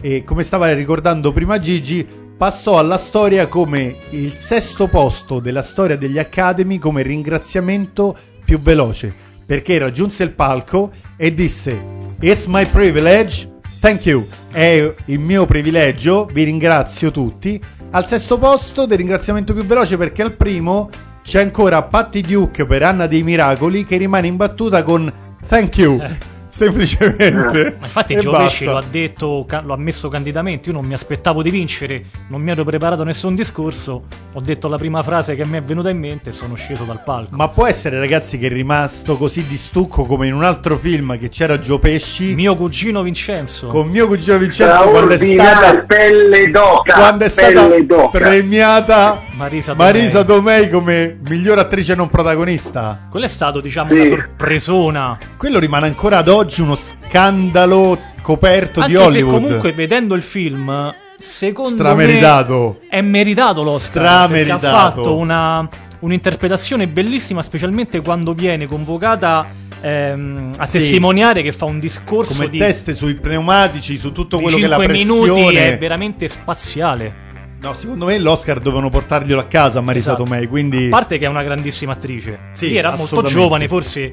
[0.00, 5.96] e, come stava ricordando prima Gigi, passò alla storia come il sesto posto della storia
[5.96, 9.30] degli Academy come ringraziamento più veloce.
[9.52, 11.78] Perché raggiunse il palco e disse:
[12.20, 17.62] It's my privilege Thank you, è il mio privilegio, vi ringrazio tutti.
[17.90, 20.88] Al sesto posto del ringraziamento più veloce perché al primo
[21.22, 25.12] c'è ancora Patti Duke per Anna dei Miracoli che rimane imbattuta con
[25.46, 26.00] Thank you,
[26.52, 27.76] semplicemente.
[27.80, 28.44] Ma infatti Gio basta.
[28.46, 32.40] Pesci lo ha detto, lo ha messo candidamente, io non mi aspettavo di vincere, non
[32.42, 35.98] mi ero preparato nessun discorso, ho detto la prima frase che mi è venuta in
[35.98, 37.34] mente e sono sceso dal palco.
[37.34, 41.18] Ma può essere ragazzi che è rimasto così di stucco come in un altro film
[41.18, 43.66] che c'era Gio Pesci Mio cugino Vincenzo.
[43.68, 48.18] con mio cugino Vincenzo quando è stata pelle d'oca, quando è stata pelle d'oca.
[48.18, 49.92] premiata Marisa Tomei.
[49.92, 53.06] Marisa Tomei come miglior attrice non protagonista.
[53.10, 53.96] Quello è stato, diciamo, Sì.
[53.96, 55.18] una sorpresona.
[55.36, 59.42] Quello rimane ancora ad oggi uno scandalo coperto Anche di se Hollywood.
[59.42, 62.78] comunque vedendo il film, secondo Strameritato.
[62.82, 63.88] me è meritato l'Oscar.
[64.04, 64.66] Strameritato.
[64.66, 65.68] Ha fatto una,
[66.00, 69.46] un'interpretazione bellissima, specialmente quando viene convocata
[69.80, 70.72] ehm, a Sì.
[70.78, 74.68] testimoniare che fa un discorso come di, teste sui pneumatici, su tutto quello che è
[74.68, 75.30] la 5 pressione.
[75.32, 77.30] minuti, è veramente spaziale.
[77.60, 80.24] No, secondo me l'Oscar dovevano portarglielo a casa a Marisa Esatto.
[80.24, 82.38] Tomei, quindi A parte che è una grandissima attrice.
[82.52, 84.12] Sì, Lì era molto giovane, forse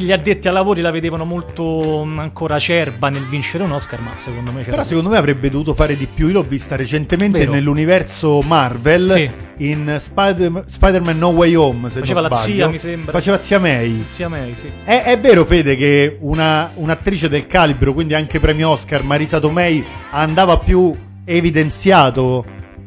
[0.00, 4.10] gli addetti ai lavori la vedevano molto mh, ancora acerba nel vincere un Oscar, ma
[4.16, 6.26] secondo me c'era Però secondo me avrebbe dovuto fare di più.
[6.28, 7.52] Io l'ho vista recentemente Vero.
[7.52, 9.30] nell'universo Marvel Sì.
[9.68, 11.88] in Spider- Spider-Man No Way Home.
[11.88, 12.54] Se Faceva non la sbaglio.
[12.54, 13.12] zia, mi sembra.
[13.12, 14.04] Faceva zia May.
[14.08, 14.70] Sia me, sì.
[14.84, 19.84] È, è vero, Fede, che una- un'attrice del calibro, quindi anche premio Oscar, Marisa Tomei,
[20.10, 22.44] andava più evidenziato.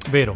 [0.09, 0.35] Vero.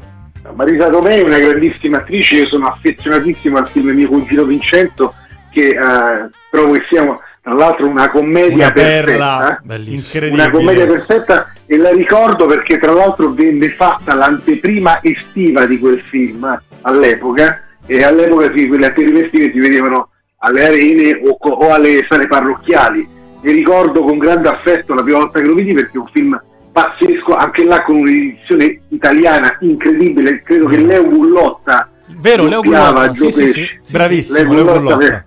[0.53, 5.13] Marisa Tomei è una grandissima attrice, io sono affezionatissimo al film Mio cugino Vincenzo,
[5.57, 9.61] che eh, trovo che sia tra l'altro una commedia Una perfetta.
[9.65, 10.41] Incredibile.
[10.43, 15.99] Una commedia perfetta e la ricordo perché tra l'altro venne fatta l'anteprima estiva di quel
[16.09, 22.05] film all'epoca e all'epoca sì, quelle anteprime estive si vedevano alle arene o, o alle
[22.07, 23.07] sale parrocchiali
[23.41, 26.41] e ricordo con grande affetto la prima volta che lo vidi perché è un film
[26.71, 31.89] pazzesco, anche là con un'edizione italiana incredibile, credo che Leo Bullotta
[32.19, 33.67] Vero, Leo Joe sì, sì, sì.
[33.91, 35.25] Bravissimo, Leo Bullotta.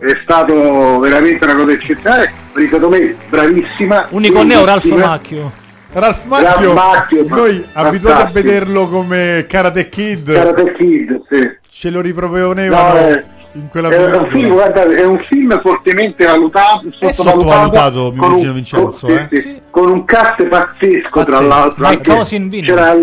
[0.00, 4.06] È, stato veramente una cosa eccezionale, secondo me bravissima.
[4.10, 5.06] Unico neo Ralph bellissima.
[5.08, 5.52] Macchio.
[5.92, 11.50] Ralph Ralph Macchio, Macchio, noi abituati a vederlo come Karate Kid, Karate Kid, sì.
[11.68, 13.22] ce lo riproponevano No,
[13.54, 18.28] in quella È un, film, guardate, è un film fortemente valutato, È sottovalutato, mi con
[18.28, 19.28] immagino, un- Vincenzo, con, eh?
[19.32, 21.80] sì, sì, con un cast pazzesco, tra Pazzesco.
[21.82, 22.14] l'altro.
[22.14, 22.66] Cousin Vinny.
[22.68, 22.94] c'era,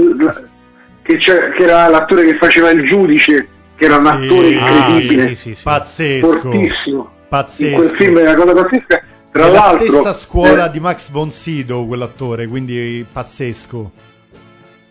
[1.02, 4.26] che, c'era- che era l'attore che faceva il giudice, che era un Sì.
[4.26, 5.64] attore Ah, incredibile, sì, sì, sì.
[5.64, 6.28] Pazzesco.
[6.28, 7.00] fortissimo.
[7.00, 7.76] In Pazzesco.
[7.76, 9.04] quel film è una cosa pazzesca.
[9.32, 13.92] Tra È la l'altro, stessa scuola eh, di Max von Sydow, quell'attore, quindi pazzesco.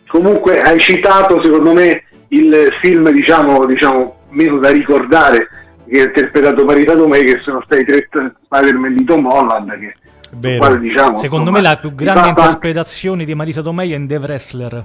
[0.08, 5.48] comunque hai citato, secondo me, il film, diciamo, diciamo meno da ricordare,
[5.88, 8.08] che ha interpretato Marita Tomei, che sono stati tre
[8.44, 9.94] Spider-Man di Tom Holland, che
[10.30, 10.58] Vero.
[10.58, 14.16] quale, diciamo, Secondo insomma, me la più grande interpretazione di Marisa Tomei è in The
[14.16, 14.84] Wrestler.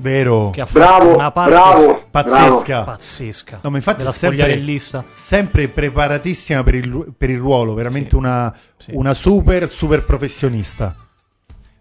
[0.00, 0.50] Vero.
[0.50, 2.82] Che ha fatto Bravo, una parte bravo, Pazzesca.
[2.82, 3.60] pazzesca.
[3.62, 5.04] No, ma infatti è sempre, spogliarellista.
[5.10, 8.16] sempre preparatissima per il, per il ruolo, veramente Sì.
[8.16, 8.90] una, Sì.
[8.94, 10.94] una super, super professionista.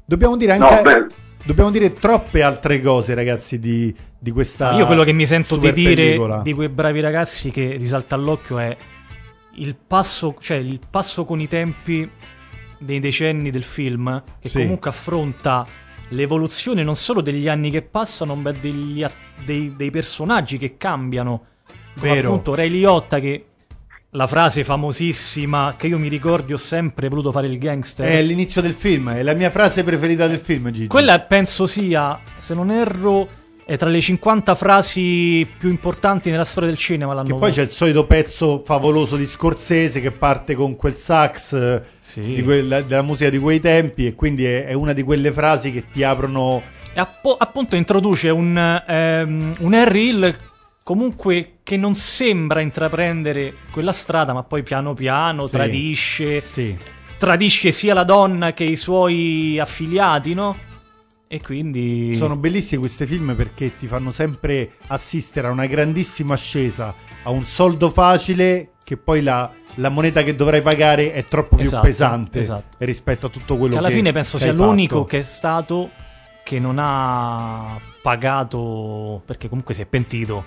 [0.04, 0.82] Dobbiamo dire No, anche...
[0.82, 1.06] beh,
[1.44, 5.72] Dobbiamo dire troppe altre cose, ragazzi, di, di questa Io quello che mi sento di
[5.72, 6.40] dire pellicola.
[6.42, 8.76] di quei bravi ragazzi che risalta all'occhio è
[9.56, 12.10] il passo, cioè il passo con i tempi
[12.80, 14.62] dei decenni del film, che Sì.
[14.64, 15.66] comunque affronta
[16.10, 19.06] l'evoluzione non solo degli anni che passano, ma degli
[19.44, 21.46] dei, dei personaggi che cambiano.
[21.98, 22.28] Come Vero.
[22.28, 23.46] appunto Ray Liotta che
[24.12, 28.08] la frase famosissima che io mi ricordi ho sempre voluto fare il gangster.
[28.08, 30.88] È l'inizio del film, è la mia frase preferita del film, Gigi.
[30.88, 33.30] Quella penso sia, se non erro,
[33.68, 37.12] è tra le 50 frasi più importanti nella storia del cinema.
[37.12, 41.52] Che L'hanno poi c'è il solito pezzo favoloso di Scorsese che parte con quel sax
[41.54, 42.42] eh, Sì.
[42.44, 45.84] quella- della musica di quei tempi e quindi è, è una di quelle frasi che
[45.92, 46.62] ti aprono...
[46.94, 50.36] E appo- appunto introduce un, ehm, un Harry Hill
[50.82, 55.52] comunque che non sembra intraprendere quella strada, ma poi piano piano Sì.
[55.52, 56.74] tradisce, Sì,
[57.18, 60.56] tradisce sia la donna che i suoi affiliati, no?
[61.30, 62.16] E quindi...
[62.16, 67.44] sono bellissimi questi film perché ti fanno sempre assistere a una grandissima ascesa, a un
[67.44, 72.40] soldo facile che poi la, la moneta che dovrai pagare è troppo più Esatto, pesante
[72.40, 72.78] esatto.
[72.80, 75.08] rispetto a tutto quello che che alla fine penso sia l'unico fatto.
[75.08, 75.90] che è stato
[76.46, 80.46] che non ha pagato perché comunque si è pentito.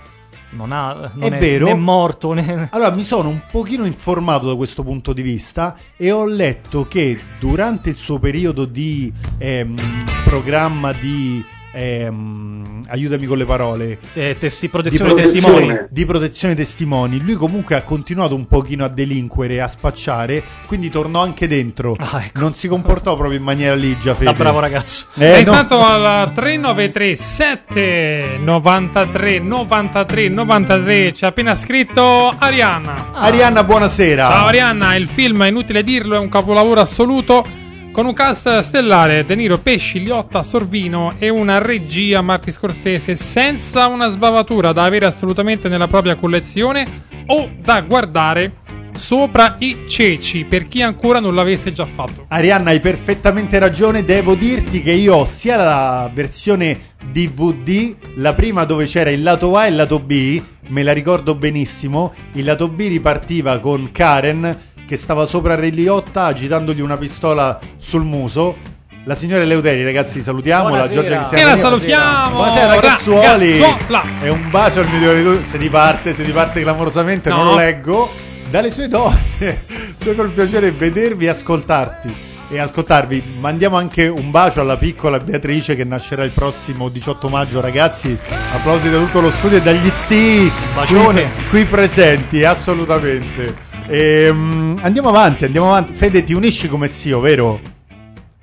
[0.51, 1.65] Non, ha, non È vero.
[1.67, 2.69] né morto né...
[2.71, 7.17] Allora, mi sono un pochino informato da questo punto di vista e ho letto che
[7.39, 9.75] durante il suo periodo di ehm,
[10.23, 15.55] programma di ehm, aiutami con le parole eh, testi- di protezione dei protezione.
[15.57, 15.87] testimoni.
[15.89, 21.21] di protezione testimoni lui comunque ha continuato un pochino a delinquere a spacciare quindi tornò
[21.21, 22.39] anche dentro Ah, ecco.
[22.39, 25.05] non si comportò proprio in maniera ligia Da Fede bravo ragazzo.
[25.15, 25.51] Eh, e no.
[25.51, 33.11] intanto al 393 7 93 93 93 ci ha appena scritto Arianna.
[33.13, 37.45] Arianna buonasera Ciao Arianna, il film, è inutile dirlo, è un capolavoro assoluto
[37.91, 43.87] con un cast stellare, De Niro, Pesci, Liotta, Sorvino e una regia Marti Scorsese senza
[43.87, 46.87] una sbavatura da avere assolutamente nella propria collezione
[47.27, 48.59] o da guardare
[48.93, 52.25] sopra i ceci per chi ancora non l'avesse già fatto.
[52.29, 54.05] Arianna, hai perfettamente ragione.
[54.05, 59.57] Devo dirti che io ho sia la versione DVD, la prima dove c'era il lato
[59.57, 62.13] A e il lato B, me la ricordo benissimo.
[62.33, 68.03] Il lato B ripartiva con Karen che stava sopra Re Liotta agitandogli una pistola sul
[68.03, 68.57] muso.
[69.05, 70.85] La signora Eleuteri, ragazzi, salutiamola.
[70.85, 70.93] Buonasera.
[70.93, 71.49] Giorgia E Cristiana.
[71.51, 72.35] la salutiamo!
[72.35, 74.03] Buonasera ragazzuoli Ragazzuola!
[74.21, 77.37] E un bacio al tutti Se ti parte, se ti parte clamorosamente No.
[77.37, 78.09] Non lo leggo
[78.49, 79.63] Dalle sue donne
[79.97, 82.13] Sempre un piacere vedervi e ascoltarti
[82.49, 87.61] E ascoltarvi Mandiamo anche un bacio alla piccola Beatrice Che nascerà il prossimo 18 maggio
[87.61, 88.15] Ragazzi
[88.53, 91.31] Applausi da tutto lo studio e dagli zii Bacione.
[91.33, 97.59] qui, qui presenti Assolutamente Ehm, Andiamo avanti, andiamo avanti Fede ti unisci come zio, vero?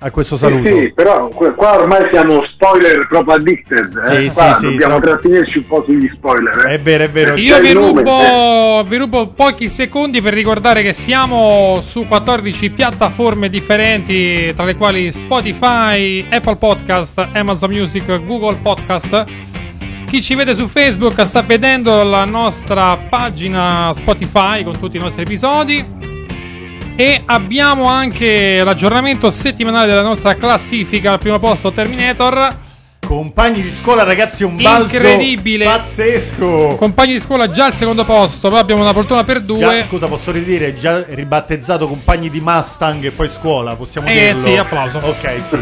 [0.01, 3.99] A questo Sì, saluto sì, però que- qua ormai siamo spoiler proprio addicted.
[4.09, 4.21] Eh?
[4.21, 5.19] Sì, Qua sì, sì, dobbiamo troppo.
[5.19, 6.65] trattenerci un po' sugli spoiler.
[6.67, 6.73] Eh?
[6.75, 10.93] È vero, è vero Io vi nome, rubo, vi rubo pochi secondi per ricordare che
[10.93, 19.25] siamo su 14 piattaforme differenti, tra le quali Spotify, Apple Podcast, Amazon Music, Google Podcast.
[20.09, 25.21] Chi ci vede su Facebook sta vedendo la nostra pagina Spotify con tutti i nostri
[25.21, 25.85] episodi.
[26.95, 32.68] E abbiamo anche l'aggiornamento settimanale della nostra classifica al primo posto Terminator
[33.09, 35.65] Compagni di scuola, ragazzi, un balzo Incredibile.
[35.65, 36.75] pazzesco.
[36.77, 38.49] Compagni di scuola già al secondo posto.
[38.49, 39.57] Poi abbiamo una poltrona per due.
[39.61, 44.41] Già, scusa, posso ridire, già ribattezzato compagni di Mustang e poi scuola, possiamo Eh, dirlo?
[44.43, 44.99] sì, applauso.
[44.99, 45.57] Ok, sì,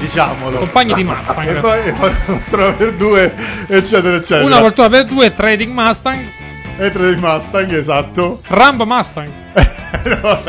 [0.00, 0.58] diciamolo.
[0.58, 1.48] Compagni di Mustang.
[1.48, 1.80] E poi,
[2.52, 3.34] una per due,
[3.68, 4.44] eccetera, eccetera.
[4.44, 6.20] Una poltrona per due, Trading Mustang.
[6.76, 8.42] E tre di Mustang, esatto.
[8.48, 9.30] Rambo Mustang.
[10.02, 10.40] No,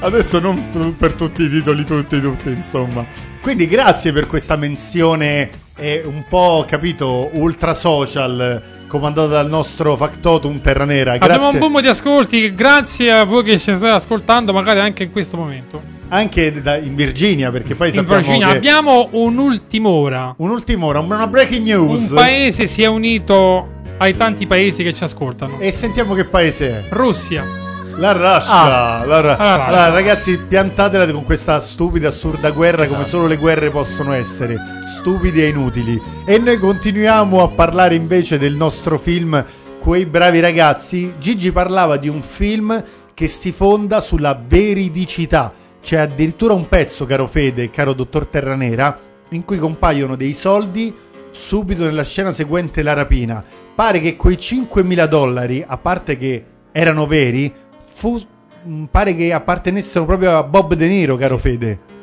[0.00, 3.04] Adesso non per tutti i titoli, tutti, tutti, insomma.
[3.48, 10.60] Quindi grazie per questa menzione eh, un po', capito, ultra social, comandata dal nostro factotum
[10.60, 11.12] Terra Nera.
[11.14, 12.54] Abbiamo un Grazie boom di ascolti.
[12.54, 15.80] Grazie a voi che ci state ascoltando, magari anche in questo momento.
[16.10, 20.34] anche da- in Virginia, perché poi In sappiamo Virginia abbiamo un'ultima ora.
[20.36, 22.10] Un'ultima ora, una breaking news.
[22.10, 25.58] Un paese si è unito ai tanti paesi che ci ascoltano.
[25.58, 26.84] E sentiamo che paese è.
[26.90, 27.67] Russia.
[27.98, 28.52] La Russia.
[28.52, 29.04] Ah.
[29.04, 29.66] la Ra- Russia.
[29.66, 34.56] Allora, ragazzi, piantatela con questa stupida, assurda guerra come solo le guerre possono essere.
[34.96, 36.00] Stupidi e inutili.
[36.24, 39.44] E noi continuiamo a parlare invece del nostro film
[39.80, 41.14] Quei bravi ragazzi.
[41.18, 42.84] Gigi parlava di un film
[43.14, 45.52] che si fonda sulla veridicità.
[45.80, 48.98] C'è addirittura un pezzo, caro Fede, caro dottor Terranera,
[49.30, 50.94] in cui compaiono dei soldi
[51.30, 53.42] subito nella scena seguente la rapina.
[53.74, 57.52] Pare che quei 5.000 dollari, a parte che erano veri,
[57.98, 58.16] fu,
[58.62, 61.96] mh, pare che appartenessero proprio a Bob De Niro, caro Fede.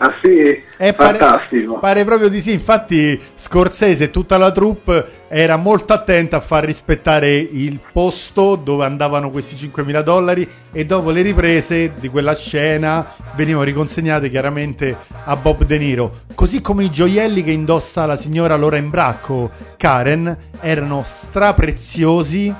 [0.00, 0.38] Ah sì?
[0.76, 1.78] Eh, pare- Fantastico.
[1.78, 6.64] Pare proprio di sì, infatti Scorsese e tutta la troupe era molto attenta a far
[6.64, 13.12] rispettare il posto dove andavano questi 5.000 dollari e dopo le riprese di quella scena
[13.34, 16.20] venivano riconsegnate chiaramente a Bob De Niro.
[16.34, 22.54] Così come i gioielli che indossa la signora Laura Imbracco, Karen, erano strapreziosi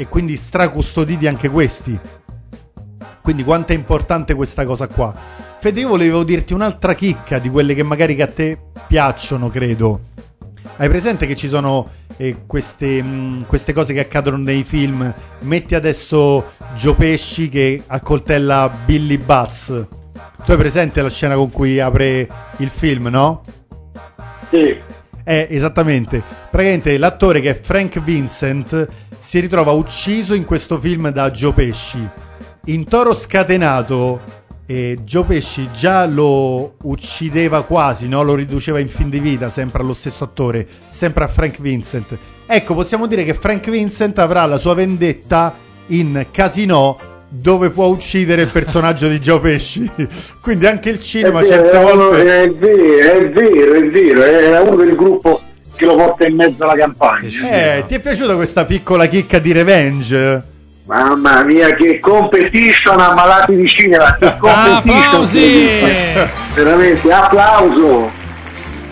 [0.00, 1.98] e quindi stracustoditi anche questi.
[3.20, 5.14] Quindi quanto è importante questa cosa qua.
[5.58, 10.00] Fede, io volevo dirti un'altra chicca di quelle che magari che a te piacciono, credo.
[10.78, 11.86] Hai presente che ci sono
[12.16, 15.12] eh, queste, mh, queste cose che accadono nei film?
[15.40, 19.86] Metti adesso Gio Pesci che accoltella Billy Butts.
[20.46, 23.44] Tu hai presente la scena con cui apre il film, no?
[24.48, 24.78] Sì.
[25.24, 26.22] Eh, esattamente.
[26.50, 28.88] Praticamente l'attore che è Frank Vincent
[29.20, 32.08] si ritrova ucciso in questo film da Joe Pesci.
[32.66, 34.20] In Toro Scatenato,
[34.64, 38.22] eh, Joe Pesci già lo uccideva quasi, no?
[38.22, 42.16] lo riduceva in fin di vita, sempre allo stesso attore, sempre a Frank Vincent.
[42.46, 45.54] Ecco, possiamo dire che Frank Vincent avrà la sua vendetta
[45.88, 49.88] in Casino dove può uccidere il personaggio di Joe Pesci.
[50.40, 52.42] Quindi anche il È cinema vero, certe è volte...
[52.42, 55.42] è vero, è vero, è vero, è uno del gruppo
[55.80, 57.28] che lo porta in mezzo alla campagna.
[57.50, 60.42] Eh, ti è piaciuta questa piccola chicca di revenge?
[60.86, 65.04] Mamma mia, che competition a malati di cinema, che competition!
[65.04, 65.68] Applausi!
[66.54, 68.18] Veramente, applauso!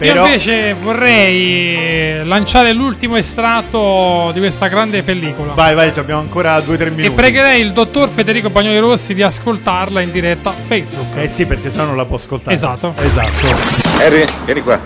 [0.01, 5.55] Io Però- invece vorrei lanciare l'ultimo estratto di questa grande pellicola.
[5.55, 7.11] Vai, vai, ci abbiamo ancora due o tre E minuti.
[7.15, 11.17] pregherei il dottor Federico Bagnoli Rossi di ascoltarla in diretta a Facebook.
[11.17, 12.55] Eh sì, perché sennò non la può ascoltare.
[12.55, 12.95] Esatto.
[12.97, 13.57] Esatto.
[13.99, 14.79] Harry, vieni qua.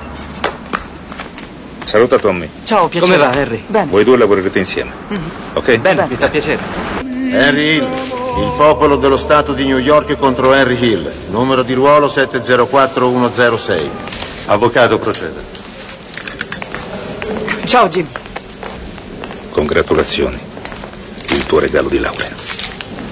[1.93, 2.49] Saluta Tommy.
[2.65, 3.19] Ciao, piacere.
[3.19, 3.63] Come va, Harry?
[3.67, 3.91] Bene.
[3.91, 4.93] Voi due lavorerete insieme.
[5.53, 5.77] Ok?
[5.77, 6.63] Bene, mi fa piacere.
[7.35, 12.09] Harry Hill, il popolo dello Stato di New York contro Harry Hill, numero di ruolo
[12.09, 13.91] 704106.
[14.47, 15.39] Avvocato, proceda.
[17.65, 18.07] Ciao, Jim.
[19.51, 20.39] Congratulazioni.
[21.29, 22.31] Il tuo regalo di laurea.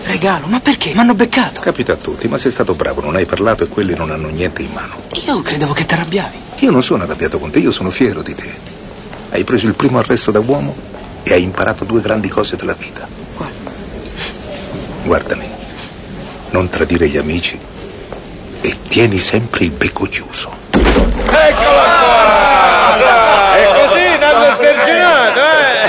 [0.05, 0.95] Regalo, ma perché?
[0.95, 1.61] Mi hanno beccato.
[1.61, 4.63] Capita a tutti, ma sei stato bravo, non hai parlato e quelli non hanno niente
[4.63, 4.95] in mano.
[5.27, 6.49] Io credevo che ti arrabbiavi.
[6.61, 8.55] Io non sono arrabbiato con te, io sono fiero di te.
[9.31, 10.77] Hai preso il primo arresto da uomo
[11.23, 13.09] e hai imparato due grandi cose della vita.
[13.35, 13.55] Quali?
[15.05, 15.49] Guardami,
[16.51, 17.59] non tradire gli amici
[18.61, 20.53] e tieni sempre il becco chiuso.
[20.73, 23.57] Eccola qua!
[23.57, 25.81] E così Nando sverginato, eh!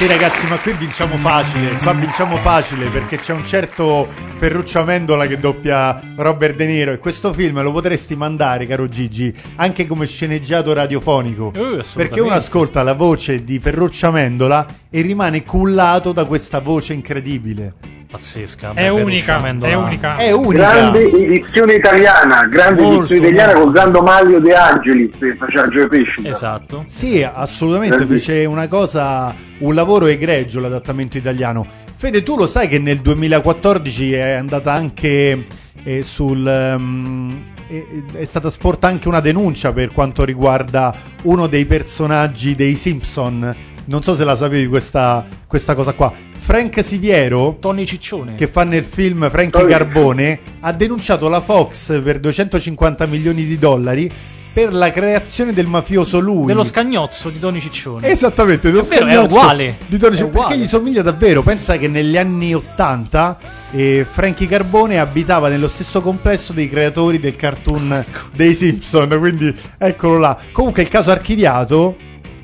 [0.00, 1.76] Sì, ragazzi, ma qui vinciamo facile.
[1.76, 4.08] Qua vinciamo facile perché c'è un certo
[4.38, 6.92] Ferruccio Amendola che doppia Robert De Niro.
[6.92, 11.48] E questo film lo potresti mandare, caro Gigi, anche come sceneggiato radiofonico.
[11.48, 11.92] Assolutamente.
[11.96, 17.74] perché uno ascolta la voce di Ferruccio Amendola e rimane cullato da questa voce incredibile.
[18.10, 18.72] Pazzesca.
[18.74, 20.16] È unica, è unica.
[20.16, 20.72] È unica.
[20.72, 23.62] Grande edizione italiana, grande Molto, edizione italiana molto.
[23.62, 26.26] con Grando Maglio De Angelis che faceva Gio Pesci.
[26.26, 26.84] Esatto.
[26.88, 31.64] Sì, assolutamente fece una cosa, un lavoro egregio l'adattamento italiano.
[31.94, 35.46] Fede, tu lo sai che nel 2014 è andata anche
[35.84, 36.44] eh, sul...
[36.48, 43.54] è, è stata sporta anche una denuncia per quanto riguarda uno dei personaggi dei Simpson
[43.90, 46.12] non so se la sapevi questa, questa cosa qua.
[46.38, 48.36] Frank Siviero, Tony Ciccione.
[48.36, 54.10] che fa nel film Frankie Carbone, ha denunciato la Fox per 250 milioni di dollari
[54.52, 56.46] per la creazione del mafioso lui.
[56.46, 58.08] Dello scagnozzo di Tony Ciccione.
[58.08, 59.78] Esattamente, dello È vero, è scagnozzo uguale.
[59.88, 60.48] Di Tony È Ciccione, uguale.
[60.48, 61.42] perché gli somiglia davvero.
[61.42, 63.38] Pensa che negli anni 80
[63.72, 68.04] eh, Frankie Carbone abitava nello stesso complesso dei creatori del cartoon
[68.34, 69.08] dei Simpson.
[69.18, 70.36] Quindi eccolo là.
[70.52, 71.96] Comunque, il caso archiviato.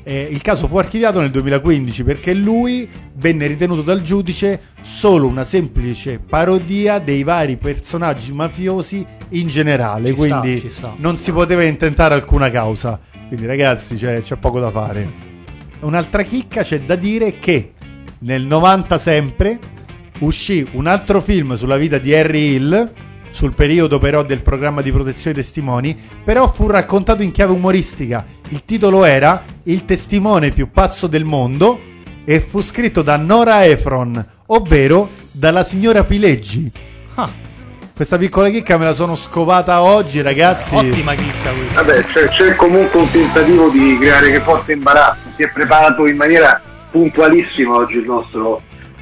[0.07, 5.43] Eh, il caso fu archiviato nel 2015 perché lui venne ritenuto dal giudice solo una
[5.43, 10.07] semplice parodia dei vari personaggi mafiosi in generale.
[10.07, 10.93] Ci sta, quindi ci sta.
[10.97, 12.97] non si poteva intentare alcuna causa.
[13.27, 15.05] Quindi, ragazzi, c'è, c'è poco da fare.
[15.81, 17.73] Un'altra chicca c'è da dire che
[18.19, 19.59] nel 90 sempre
[20.19, 22.93] uscì un altro film sulla vita di Harry Hill,
[23.37, 28.25] sul periodo però del programma di protezione dei testimoni, però fu raccontato in chiave umoristica.
[28.49, 31.79] Il titolo era Il testimone più pazzo del mondo
[32.25, 36.71] e fu scritto da Nora Ephron, ovvero dalla signora Pileggi.
[37.13, 37.29] Ah.
[37.95, 40.73] Questa piccola chicca me la sono scovata oggi, ragazzi.
[40.73, 41.83] Ottima chicca questa.
[41.83, 45.29] Vabbè, c'è, c'è comunque un tentativo di creare che forte imbarazzo.
[45.35, 46.59] Si è preparato in maniera
[46.89, 48.59] puntualissima oggi il nostro.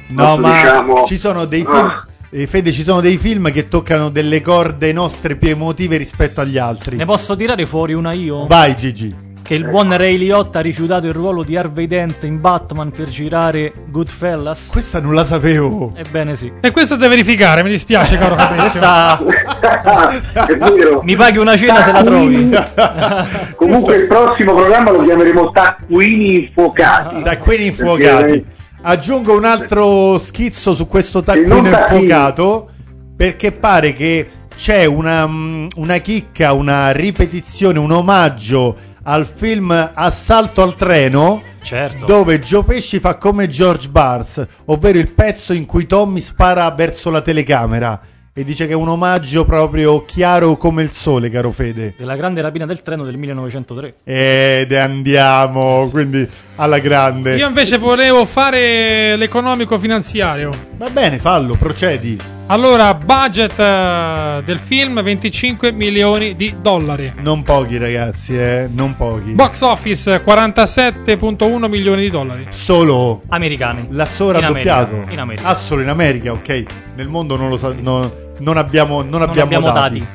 [0.08, 2.14] No, nostro, ma diciamo, ci sono dei ah, film.
[2.42, 6.58] Eh, Fede, ci sono dei film che toccano delle corde nostre più emotive rispetto agli
[6.58, 6.96] altri.
[6.96, 8.46] Ne posso tirare fuori una io?
[8.46, 9.24] Vai, Gigi.
[9.40, 13.08] Che il buon Ray Liotta ha rifiutato il ruolo di Harvey Dent in Batman per
[13.08, 14.68] girare Goodfellas?
[14.70, 15.92] Questa non la sapevo.
[15.94, 16.52] Ebbene sì.
[16.60, 19.24] E questo da verificare, mi dispiace, caro Fabrizio.
[19.24, 20.46] Questa...
[20.46, 21.00] è vero.
[21.04, 22.50] Mi paghi una cena se la trovi.
[23.56, 27.22] Comunque il prossimo programma lo chiameremo Taccuini Infuocati.
[27.22, 28.46] Taccuini infuocati.
[28.88, 32.70] Aggiungo un altro schizzo su questo taccuino infuocato
[33.16, 40.62] perché pare che c'è una, mm, una chicca, una ripetizione, un omaggio al film Assalto
[40.62, 41.42] al treno.
[41.64, 42.06] Certo.
[42.06, 47.10] Dove Joe Pesci fa come George Bars, ovvero il pezzo in cui Tommy spara verso
[47.10, 48.00] la telecamera.
[48.38, 51.94] E dice che è un omaggio proprio chiaro come il sole, caro Fede.
[51.96, 53.94] Della grande rapina del treno del 1903.
[54.04, 57.36] Ed andiamo, quindi alla grande.
[57.36, 60.50] Io invece volevo fare l'economico finanziario.
[60.76, 62.18] Va bene, fallo, procedi.
[62.48, 67.10] Allora, budget eh, del film 25 milioni di dollari.
[67.22, 69.32] Non pochi, ragazzi, eh, non pochi.
[69.32, 72.46] Box office 47.1 milioni di dollari.
[72.50, 73.86] Solo Americani.
[73.90, 74.90] l'ha solo In raddoppiato.
[74.92, 75.48] America, in America.
[75.48, 76.64] Ah, solo in America, ok.
[76.96, 79.98] Nel mondo non lo so, no- non abbiamo, non abbiamo, abbiamo dati.
[79.98, 80.06] dati.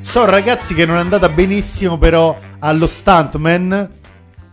[0.00, 3.98] So, ragazzi, che non è andata benissimo, però, allo stuntman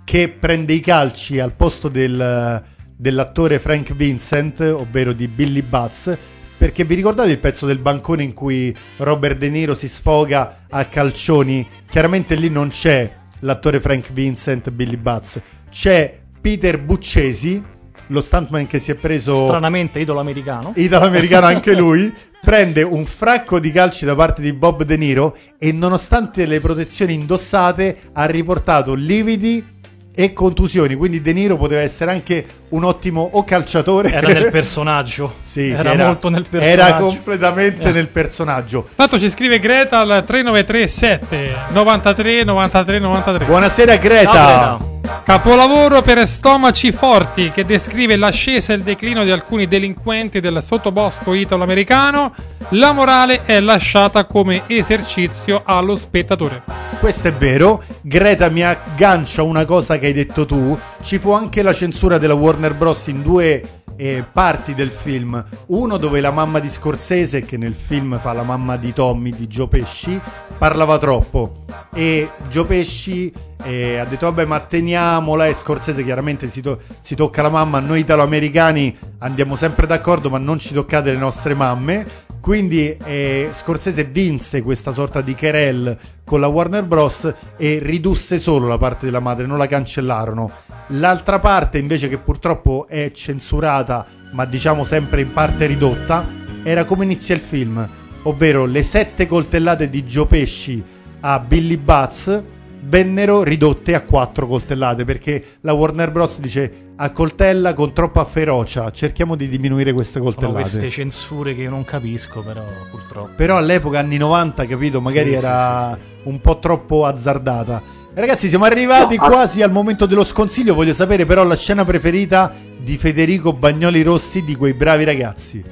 [0.04, 2.64] che prende i calci al posto del-
[2.96, 6.18] dell'attore Frank Vincent, ovvero di Billy Butts.
[6.58, 10.86] Perché vi ricordate il pezzo del bancone in cui Robert De Niro si sfoga a
[10.86, 11.68] calcioni?
[11.88, 13.10] Chiaramente lì non c'è
[13.42, 17.62] l'attore Frank Vincent, Billy Butts, c'è Peter Buccesi,
[18.08, 20.72] lo stuntman che si è preso Stranamente idolo americano.
[20.76, 22.12] italo-americano anche lui,
[22.42, 27.14] prende un fracco di calci da parte di Bob De Niro e nonostante le protezioni
[27.14, 29.76] indossate ha riportato lividi
[30.20, 34.12] e contusioni, quindi De Niro poteva essere anche un ottimo o calciatore.
[34.12, 35.36] Era nel personaggio.
[35.44, 36.82] Sì, era, sì, molto nel personaggio.
[36.82, 37.92] Era completamente Eh.
[37.92, 38.88] nel personaggio.
[38.96, 43.46] Tanto ci scrive Greta al 3937 93 93 93.
[43.46, 44.32] Buonasera Greta.
[44.32, 44.97] Ciao, Greta.
[45.24, 51.34] Capolavoro per stomaci forti che descrive l'ascesa e il declino di alcuni delinquenti del sottobosco
[51.34, 52.34] italo-americano.
[52.70, 56.64] La morale è lasciata come esercizio allo spettatore.
[57.00, 57.84] Questo è vero.
[58.02, 60.78] Greta mi aggancia una cosa che hai detto tu.
[61.02, 63.08] Ci fu anche la censura della Warner Bros.
[63.08, 63.62] in due
[63.98, 65.44] eh, parti del film.
[65.68, 69.48] Uno dove la mamma di Scorsese, che nel film fa la mamma di Tommy, di
[69.48, 70.20] Joe Pesci,
[70.58, 71.66] parlava troppo.
[71.94, 73.34] E Joe Pesci
[73.64, 77.80] eh, ha detto vabbè ma teniamola e Scorsese chiaramente si, to- si tocca la mamma.
[77.80, 82.26] Noi italo-americani andiamo sempre d'accordo ma non ci toccate le nostre mamme.
[82.40, 87.34] Quindi eh, Scorsese vinse questa sorta di querel con la Warner Bros.
[87.58, 90.52] e ridusse solo la parte della madre, non la cancellarono.
[90.92, 96.26] L'altra parte invece che purtroppo è censurata, ma diciamo sempre in parte ridotta,
[96.64, 97.86] era come inizia il film,
[98.24, 100.82] ovvero le sette coltellate di Joe Pesci
[101.22, 102.44] a Billy Butts
[102.88, 106.40] vennero ridotte a quattro coltellate perché la Warner Bros.
[106.40, 110.62] dice a coltella con troppa ferocia, cerchiamo di diminuire queste Sono coltellate.
[110.62, 113.32] queste censure che io non capisco, però purtroppo.
[113.36, 117.82] Però all'epoca, anni 90, capito, magari Sì, era un po' troppo azzardata.
[118.16, 120.74] Ragazzi, siamo arrivati No, quasi al momento dello sconsiglio.
[120.74, 125.64] Voglio sapere però la scena preferita di Federico Bagnoli Rossi di quei bravi ragazzi.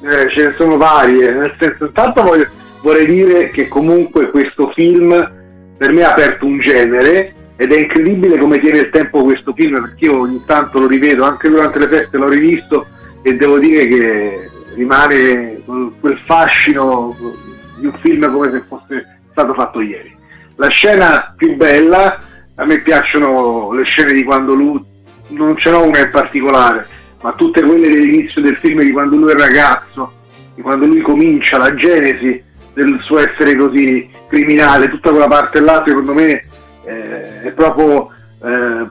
[0.00, 2.48] Eh, ce ne sono varie, nel senso, intanto voglio-
[2.82, 5.12] vorrei dire che comunque questo film
[5.82, 9.80] per me ha aperto un genere ed è incredibile come tiene il tempo questo film
[9.80, 12.86] perché io ogni tanto lo rivedo, anche durante le feste l'ho rivisto
[13.20, 15.60] e devo dire che rimane
[15.98, 17.16] quel fascino
[17.80, 20.16] di un film come se fosse stato fatto ieri.
[20.54, 22.22] La scena più bella,
[22.54, 24.80] a me piacciono le scene di quando lui,
[25.30, 26.86] non ce n'ho una in particolare,
[27.22, 30.12] ma tutte quelle dell'inizio del film di quando lui è ragazzo,
[30.54, 35.82] di quando lui comincia, la genesi del suo essere così criminale, tutta quella parte là
[35.86, 36.42] secondo me
[36.84, 38.10] eh, è proprio
[38.42, 38.86] eh,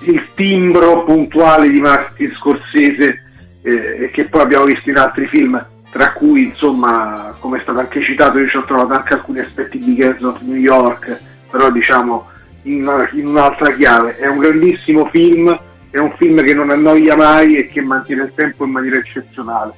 [0.00, 3.22] il timbro puntuale di Martin Scorsese
[3.62, 8.02] eh, che poi abbiamo visto in altri film tra cui insomma come è stato anche
[8.02, 11.18] citato io ci ho trovato anche alcuni aspetti di Gangs of New York
[11.50, 12.28] però diciamo
[12.62, 14.16] in, in un'altra chiave.
[14.16, 15.56] È un grandissimo film
[15.94, 19.72] è un film che non annoia mai e che mantiene il tempo in maniera eccezionale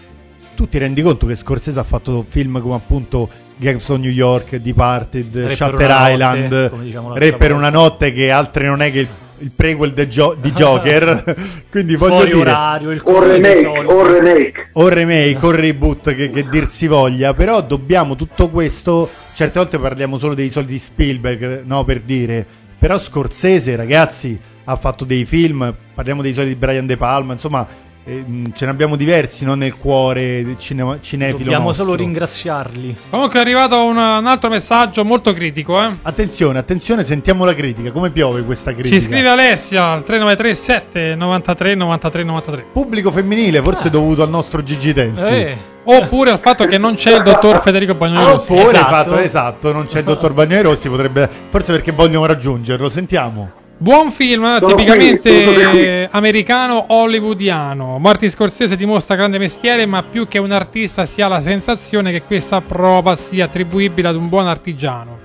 [0.57, 4.57] tu ti rendi conto che Scorsese ha fatto film come appunto Gangs of New York,
[4.57, 7.55] Departed, Re Shutter Island, notte, diciamo l'altra Re per volta.
[7.55, 11.37] una notte che altri non è che il, il prequel de Gio- di Joker,
[11.71, 14.69] quindi voglio Fuori dire orario, il o remake o remake.
[14.73, 19.79] O remake o reboot che, che dir si voglia, però dobbiamo tutto questo, certe volte
[19.79, 22.45] parliamo solo dei soldi di Spielberg, no per dire,
[22.79, 27.67] però Scorsese ragazzi ha fatto dei film, parliamo dei soldi di Brian De Palma, insomma
[28.09, 31.85] eh, mh, ce ne abbiamo diversi no, nel cuore del cinema, cinefilo Dobbiamo nostro.
[31.85, 32.97] solo ringraziarli.
[33.11, 35.91] Comunque è arrivato un, un altro messaggio molto critico, eh.
[36.03, 38.95] Attenzione, attenzione, sentiamo la critica, come piove questa critica?
[38.95, 42.65] Ci scrive Alessia al 393 7 93 93 93.
[42.73, 45.25] Pubblico femminile, forse dovuto al nostro Gigi Tensi.
[45.33, 45.57] Eh.
[45.89, 48.53] Oppure al fatto che non c'è il dottor Federico Bagnoli Rossi.
[48.53, 48.89] Oppure Esatto.
[48.93, 52.89] fatto esatto, non c'è il dottor Bagnoli Rossi, potrebbe forse perché vogliono raggiungerlo.
[52.89, 53.65] Sentiamo.
[53.79, 57.99] Buon film, Sono tipicamente qui, sono eh, americano hollywoodiano.
[57.99, 62.23] Martin Scorsese dimostra grande mestiere, ma più che un artista si ha la sensazione che
[62.23, 65.19] questa prova sia attribuibile ad un buon artigiano.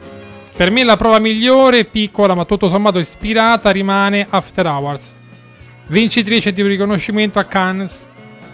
[0.54, 5.16] Per me la prova migliore, piccola ma tutto sommato ispirata, rimane After Hours,
[5.88, 8.10] vincitrice di un riconoscimento a Cannes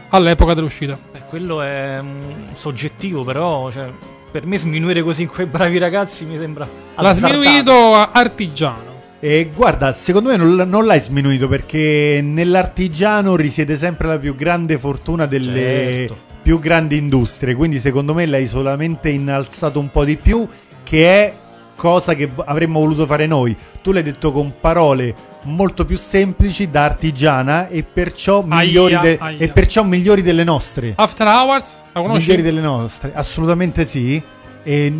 [0.10, 0.98] all'epoca dell'uscita.
[1.12, 3.90] Beh, quello è mm, soggettivo, però cioè,
[4.32, 7.42] per me sminuire così in quei bravi ragazzi mi sembra L'ha azzardato.
[7.42, 8.96] sminuito a artigiano.
[9.20, 14.78] E guarda, secondo me non, non l'hai sminuito perché nell'artigiano risiede sempre la più grande
[14.78, 16.18] fortuna delle Certo.
[16.44, 17.56] più grandi industrie.
[17.56, 20.48] Quindi, secondo me, l'hai solamente innalzato un po' di più,
[20.84, 21.34] che è
[21.76, 23.56] cosa che avremmo voluto fare noi.
[23.82, 29.18] Tu l'hai detto con parole molto più semplici da artigiana e perciò migliori, Aia, de-
[29.20, 29.38] aia.
[29.40, 30.94] e perciò migliori delle nostre.
[30.96, 32.20] After Hours, la conosci?
[32.22, 34.22] Migliori delle nostre, assolutamente sì.
[34.68, 34.92] E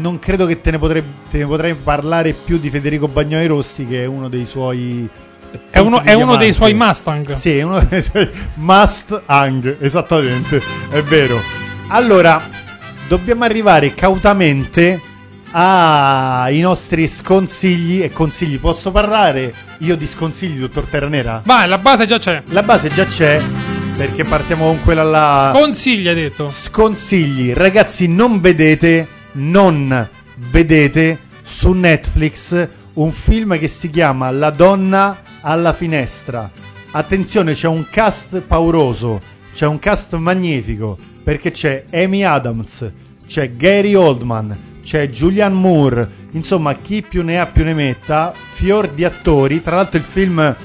[0.00, 1.00] non credo che te ne, potrei,
[1.30, 5.08] te ne potrei parlare più di Federico Bagnoli Rossi, che è uno dei suoi.
[5.70, 7.34] È uno, è uno dei suoi Mustang.
[7.34, 10.60] Sì, è uno dei suoi Mustang, esattamente,
[10.90, 11.40] è vero.
[11.90, 12.42] Allora,
[13.06, 15.00] dobbiamo arrivare cautamente
[15.52, 18.58] ai nostri sconsigli e consigli.
[18.58, 21.40] Posso parlare io di sconsigli, dottor Terranera?
[21.44, 22.42] Vai, la base già c'è.
[22.46, 23.40] La base già c'è,
[23.96, 25.50] perché partiamo con quella là.
[25.52, 26.50] Sconsigli, hai detto.
[26.50, 30.08] Sconsigli, ragazzi, non vedete, non
[30.50, 36.50] vedete su Netflix un film che si chiama La donna alla finestra.
[36.90, 39.20] Attenzione, c'è un cast pauroso,
[39.52, 42.90] c'è un cast magnifico, perché c'è Amy Adams,
[43.26, 48.88] c'è Gary Oldman, c'è Julianne Moore, insomma, chi più ne ha più ne metta, fior
[48.88, 49.62] di attori.
[49.62, 50.56] Tra l'altro il film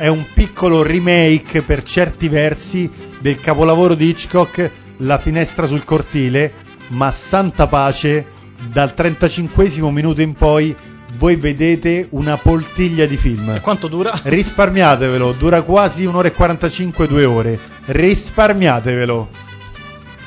[0.00, 4.70] è un piccolo remake per certi versi del capolavoro di Hitchcock
[5.00, 6.50] La finestra sul cortile,
[6.88, 8.24] ma santa pace,
[8.72, 10.74] dal 35 minuto in poi
[11.18, 13.50] voi vedete una poltiglia di film.
[13.50, 14.18] E quanto dura?
[14.22, 17.58] Risparmiatevelo, dura quasi un'ora e 45, due ore.
[17.84, 19.28] Risparmiatevelo.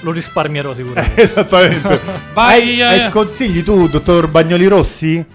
[0.01, 1.17] Lo risparmierò sicuramente.
[1.23, 1.99] Esattamente.
[2.33, 3.03] Vai, hai, eh.
[3.03, 5.25] hai consigli tu, dottor Bagnoli Rossi?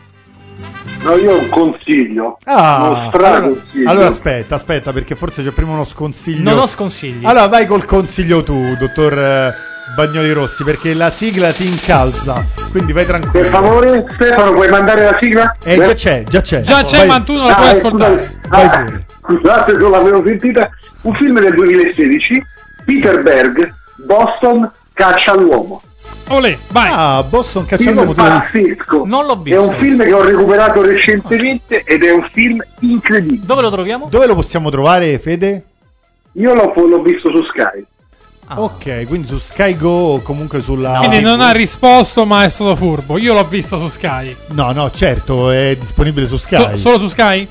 [1.03, 3.53] No io ho un consiglio Ah, uno allora,
[3.86, 6.42] allora aspetta, aspetta, perché forse c'è prima uno sconsiglio.
[6.51, 7.24] Non ho sconsigli.
[7.24, 9.55] Allora vai col consiglio tu, dottor eh,
[9.96, 12.42] Bagnoli Rossi, perché la sigla ti incalza.
[12.70, 13.44] Quindi vai per tranquillo.
[13.46, 15.57] favore Stefano puoi mandare la sigla?
[15.64, 16.61] Eh, già c'è, già c'è.
[16.62, 18.22] Già c'è, Vai- ma tu non la Ah, puoi eh, ascoltare.
[18.22, 19.07] scusate, Vai ah, pure.
[19.22, 20.70] scusate non l'avevo sentita
[21.03, 22.42] un film del 2016
[22.84, 23.74] Peter Berg
[24.05, 25.82] Boston caccia all'uomo
[26.30, 26.90] Olè, vai.
[26.92, 28.14] Ah, Boston visto?
[28.14, 29.62] pazzesco Non l'ho è visto.
[29.68, 34.09] un film che ho recuperato recentemente ed è un film incredibile Dove lo troviamo?
[34.11, 35.64] Dove lo possiamo trovare, Fede?
[36.32, 37.84] io l'ho, l'ho visto su Sky
[38.50, 38.62] Ah.
[38.62, 40.96] Ok, quindi su Sky Go o comunque sulla...
[41.00, 43.18] Quindi non ha risposto, ma è stato furbo.
[43.18, 44.34] Io l'ho visto su Sky.
[44.52, 46.70] No, no, certo, è disponibile su Sky.
[46.70, 47.46] So- solo su Sky?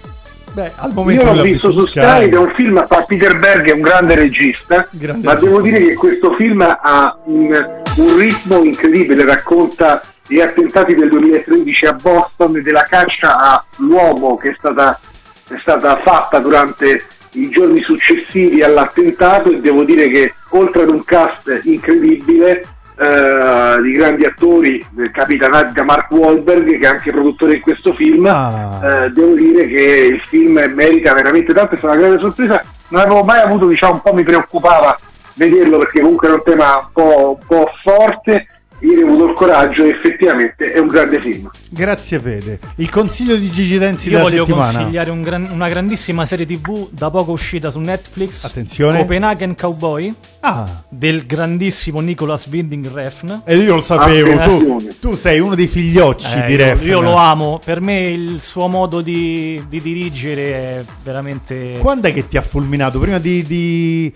[0.58, 3.70] Beh, al momento io l'ho visto su Sky ed è un film a Peter Berg
[3.70, 5.46] è un grande regista Grande ma regista.
[5.46, 11.86] devo dire che questo film ha un, un ritmo incredibile racconta degli attentati del 2013
[11.86, 13.38] a Boston e della caccia
[13.78, 15.00] all'uomo che è stata,
[15.48, 21.04] è stata fatta durante i giorni successivi all'attentato e devo dire che oltre ad un
[21.04, 22.66] cast incredibile
[23.00, 27.94] eh, di grandi attori, eh, capita da Mark Wahlberg che è anche produttore di questo
[27.94, 32.64] film, eh, devo dire che il film merita veramente tanto, è stata una grande sorpresa,
[32.90, 34.98] non avevo mai avuto, diciamo, un po' mi preoccupava
[35.36, 38.48] vederlo perché comunque era un tema un po', un po' forte,
[38.80, 41.50] ho avuto il coraggio effettivamente è un grande film.
[41.70, 42.60] Grazie Fede.
[42.76, 44.72] Il consiglio di Gigi Denzi Io della voglio settimana.
[44.78, 48.44] consigliare un gran- una grandissima serie TV da poco uscita su Netflix.
[48.44, 49.00] Attenzione.
[49.00, 50.14] Copenhagen Cowboy.
[50.42, 50.84] Ah.
[50.90, 53.42] Del grandissimo Nicholas Winding Refn.
[53.46, 56.88] E io lo sapevo, tu, tu sei uno dei figliocci Eh, di io, Refn.
[56.88, 57.60] io lo amo.
[57.64, 61.78] Per me il suo modo di, di dirigere è veramente.
[61.80, 63.00] Quando è che ti ha fulminato?
[63.00, 63.44] Prima di...
[63.46, 64.14] di...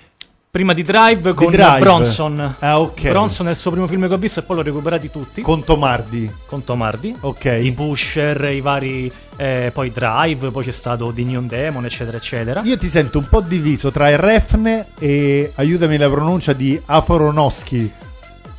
[0.51, 1.79] Prima di Drive con Drive.
[1.79, 2.55] Bronson.
[2.59, 3.07] Ah, ok.
[3.07, 5.41] Bronson è il suo primo film che ho visto e poi l'ho recuperati tutti.
[5.41, 6.29] Con Tomardi.
[6.45, 7.15] Con Tomardi.
[7.21, 7.45] Ok.
[7.63, 9.09] I Pusher, i vari.
[9.37, 12.61] eh, poi Drive, poi c'è stato The Neon Demon, eccetera, eccetera.
[12.65, 17.89] Io ti sento un po' diviso tra il Refn e, aiutami la pronuncia, di Aforonoschi.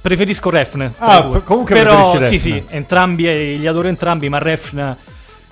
[0.00, 0.90] Preferisco Refn.
[0.96, 4.96] Ah, p- comunque Però preferisci sì, sì, entrambi, eh, li adoro entrambi, ma Refn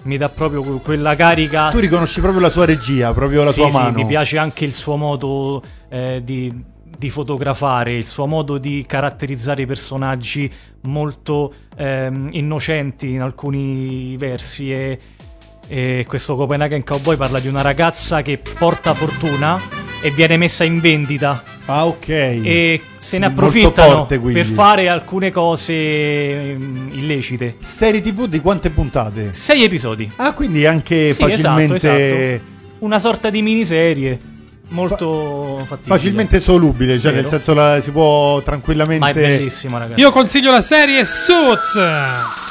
[0.05, 1.69] mi dà proprio que- quella carica.
[1.69, 3.93] Tu riconosci proprio la sua regia, proprio la Sì, sua sì, mano.
[3.99, 6.53] mi piace anche il suo modo eh, di,
[6.97, 10.51] di fotografare, il suo modo di caratterizzare i personaggi
[10.83, 14.73] molto ehm, innocenti in alcuni versi.
[14.73, 14.99] E,
[15.69, 19.61] e questo Copenhagen Cowboy parla di una ragazza che porta fortuna
[20.01, 21.43] e viene messa in vendita.
[21.67, 22.09] Ah, ok.
[22.09, 27.57] E se ne approfittano forte, per fare alcune cose ehm, illecite.
[27.61, 29.33] Serie TV di quante puntate?
[29.33, 30.11] Sei episodi.
[30.17, 31.77] Ah, quindi anche Sì, facilmente...
[31.77, 32.59] esatto, esatto.
[32.81, 34.19] Una sorta di miniserie
[34.71, 35.97] molto fattibile.
[35.97, 37.23] Facilmente solubile, cioè Vero.
[37.23, 38.99] nel senso la, si può tranquillamente...
[38.99, 40.01] Ma è bellissima, ragazzi.
[40.01, 41.79] Io consiglio la serie Suits.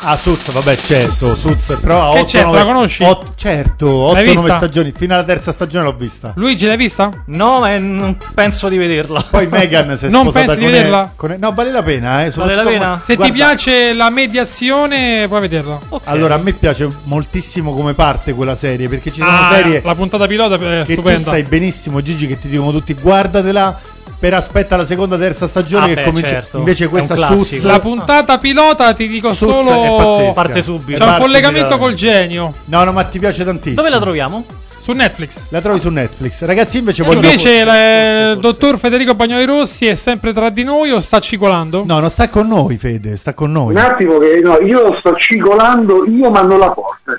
[0.02, 3.04] Ah, Suits, vabbè, certo, Suits, però Che otto, certo, nove- la conosci?
[3.04, 4.56] otto- certo, L'hai 8-9 vista?
[4.56, 6.32] stagioni, fino alla terza stagione l'ho vista.
[6.36, 7.10] Luigi, l'hai vista?
[7.26, 9.26] No, ma non penso di vederla.
[9.30, 11.12] Poi Megan si è Non pensi di vederla?
[11.16, 12.30] con- no, vale la pena, eh.
[12.32, 12.98] Vale la pena?
[12.98, 15.78] Se ti Guarda, piace la mediazione, puoi vederla.
[16.06, 19.96] Allora, a me piace moltissimo come parte quella serie, perché ci sono Ah, serie la
[19.96, 21.30] puntata pilota è che tu stupenda.
[21.32, 23.78] sai benissimo, Gigi, che ti dicono tutti guardatela,
[24.20, 26.30] per aspetta la seconda, terza stagione Ah, che beh, comincia.
[26.30, 26.58] certo.
[26.58, 27.16] Invece questa.
[27.16, 30.32] Suits La puntata pilota ti dico Suits solo.
[30.34, 30.98] Parte subito.
[31.00, 33.76] C'è un Parte collegamento col genio No, no, ma ti piace tantissimo.
[33.76, 34.46] Dove la troviamo?
[34.82, 35.50] su Netflix.
[35.50, 36.42] La trovi su Netflix.
[36.46, 41.00] Ragazzi, invece voglio Invece il dottor Federico Bagnoli Rossi è sempre tra di noi o
[41.00, 41.84] sta cigolando?
[41.86, 43.76] No, non sta con noi, Fede, sta con noi.
[43.76, 47.14] Un attimo che no, io sto cigolando, io ma non la porta.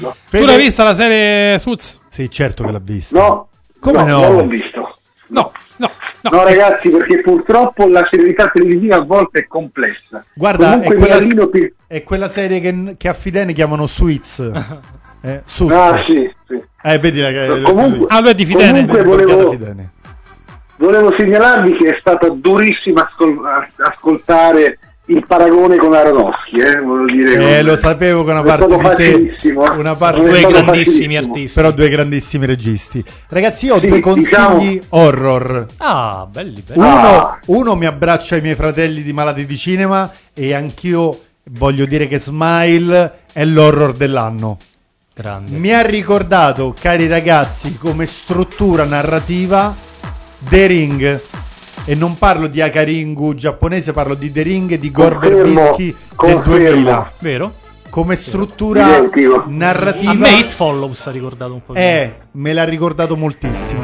[0.00, 0.14] no.
[0.28, 1.98] Tu l'hai vista la serie Suits?
[2.10, 3.16] Sì, certo che l'ha vista.
[3.16, 3.48] No,
[3.78, 4.20] Come no?
[4.20, 4.96] Non l'ho visto.
[5.28, 5.52] No,
[6.30, 10.24] no, ragazzi, perché purtroppo la serialità televisiva a volte è complessa.
[10.34, 13.86] Guarda, Comunque è quella, mi allino per- è quella serie che, che a Fidene chiamano
[13.86, 14.38] Suits.
[15.20, 15.72] Eh, Suits.
[15.72, 16.62] Ah, sì, sì.
[16.82, 18.86] Eh, vedi la che Comunque- Ah, lui è di Fidene.
[18.86, 19.90] comunque volevo, Fidene.
[20.76, 23.40] volevo segnalarvi che è stato durissimo ascol-
[23.78, 24.78] ascoltare
[25.08, 26.78] il paragone con Aronofsky, eh,
[27.12, 27.58] dire.
[27.58, 29.52] Eh, lo sapevo che una parte di te, eh.
[29.76, 31.54] una parte Due grandissimi artisti.
[31.54, 33.02] però due grandissimi registi.
[33.28, 35.66] Ragazzi, io ho Sì, due consigli diciamo- horror.
[35.78, 36.78] Ah, belli, belli.
[36.78, 37.38] Uno, Ah.
[37.46, 41.18] uno mi abbraccia ai miei fratelli di malati di cinema e anch'io
[41.52, 44.58] voglio dire che Smile è l'horror dell'anno.
[45.14, 45.56] Grande.
[45.56, 49.74] Mi ha ricordato, cari ragazzi, come struttura narrativa
[50.48, 51.20] The Ring.
[51.90, 55.54] E non parlo di Akaringu giapponese, parlo di The Ring di Gore del
[56.14, 56.42] confermo.
[56.42, 57.12] 2000.
[57.20, 57.52] Vero?
[57.88, 59.44] Come struttura Identico.
[59.46, 61.72] narrativa A me It Follows ha ricordato un po'.
[61.72, 63.80] eh, me l'ha ricordato moltissimo.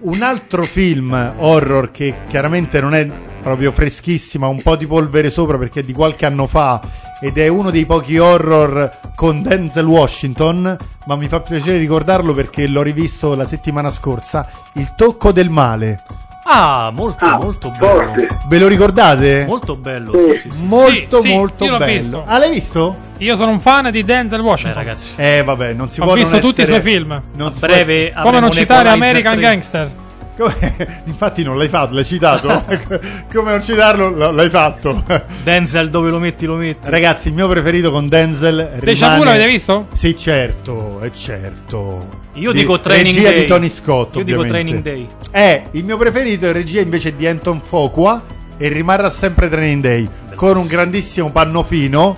[0.00, 3.06] Un altro film horror che chiaramente non è
[3.40, 6.80] proprio freschissimo, ha un po' di polvere sopra perché è di qualche anno fa
[7.20, 10.76] ed è uno dei pochi horror con Denzel Washington,
[11.06, 16.02] ma mi fa piacere ricordarlo perché l'ho rivisto la settimana scorsa, Il tocco del male.
[16.46, 18.06] Ah, molto, Ah, molto bello.
[18.06, 18.38] forte.
[18.48, 19.44] Ve lo ricordate?
[19.46, 20.34] Molto bello, Sì.
[20.34, 20.62] sì, sì, sì.
[20.64, 21.92] Molto Sì, sì, molto io l'ho bello.
[22.00, 22.22] visto.
[22.26, 22.96] Ah, l'hai visto?
[23.18, 24.82] Io sono un fan di Denzel Washington.
[24.82, 25.10] ragazzi.
[25.16, 27.22] Eh, vabbè, non si Ho può visto non tutti i essere- suoi film.
[27.36, 29.42] non A si può breve Come non citare American 3.
[29.42, 29.90] Gangster?
[30.36, 32.64] Come- Infatti non l'hai fatto, l'hai citato.
[33.32, 35.04] Come non citarlo, l'hai fatto.
[35.42, 36.88] Denzel dove lo metti lo metti.
[36.90, 39.16] Ragazzi, il mio preferito con Denzel Deja rimane...
[39.18, 39.88] Vu l'avete visto?
[39.92, 42.22] Sì, certo, è certo.
[42.34, 43.40] Io Di- dico Training regia Day.
[43.40, 44.82] di Tony Scott, Io dico ovviamente.
[44.82, 45.08] Training Day.
[45.30, 48.22] Eh, il mio preferito è regia invece di Anton Fuqua
[48.56, 52.16] e rimarrà sempre Training Day con un grandissimo pannofino.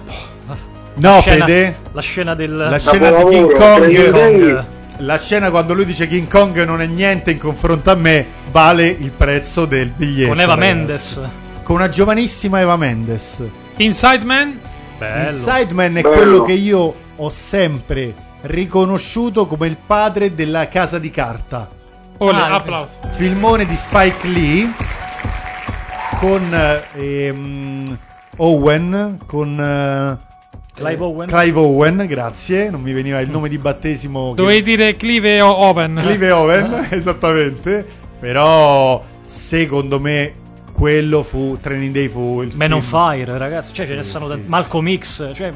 [0.99, 4.65] No, Scena- Fede, La scena del la scena di King Kong Day.
[4.99, 8.87] La scena quando lui dice King Kong non è niente in confronto a me vale
[8.87, 10.75] il prezzo del biglietto con Eva ragazzi.
[10.75, 11.21] Mendes.
[11.63, 13.43] con una giovanissima Eva Mendes
[13.77, 14.59] Inside Man?
[14.99, 15.29] Bello.
[15.29, 16.15] Il Sideman è Bello.
[16.15, 21.69] quello che io ho sempre riconosciuto come il padre della casa di carta.
[22.19, 22.93] Ole, Ah, applauso.
[23.11, 24.73] Filmone di Spike Lee
[26.19, 27.99] con eh, ehm,
[28.39, 30.36] Owen, con eh,
[30.77, 31.29] Clive Owen.
[31.29, 34.31] Clive Owen, grazie, non mi veniva il nome di battesimo.
[34.35, 35.99] che- Dovevi dire Clive o Oven.
[36.03, 37.85] Clive Owen, esattamente.
[38.21, 40.33] Però secondo me
[40.73, 43.01] quello fu Training Day fu il Man on film.
[43.11, 43.73] Fire, ragazzi.
[43.73, 45.31] Cioè, ce ne sono tanti- Malcolm X.
[45.35, 45.53] Cioè,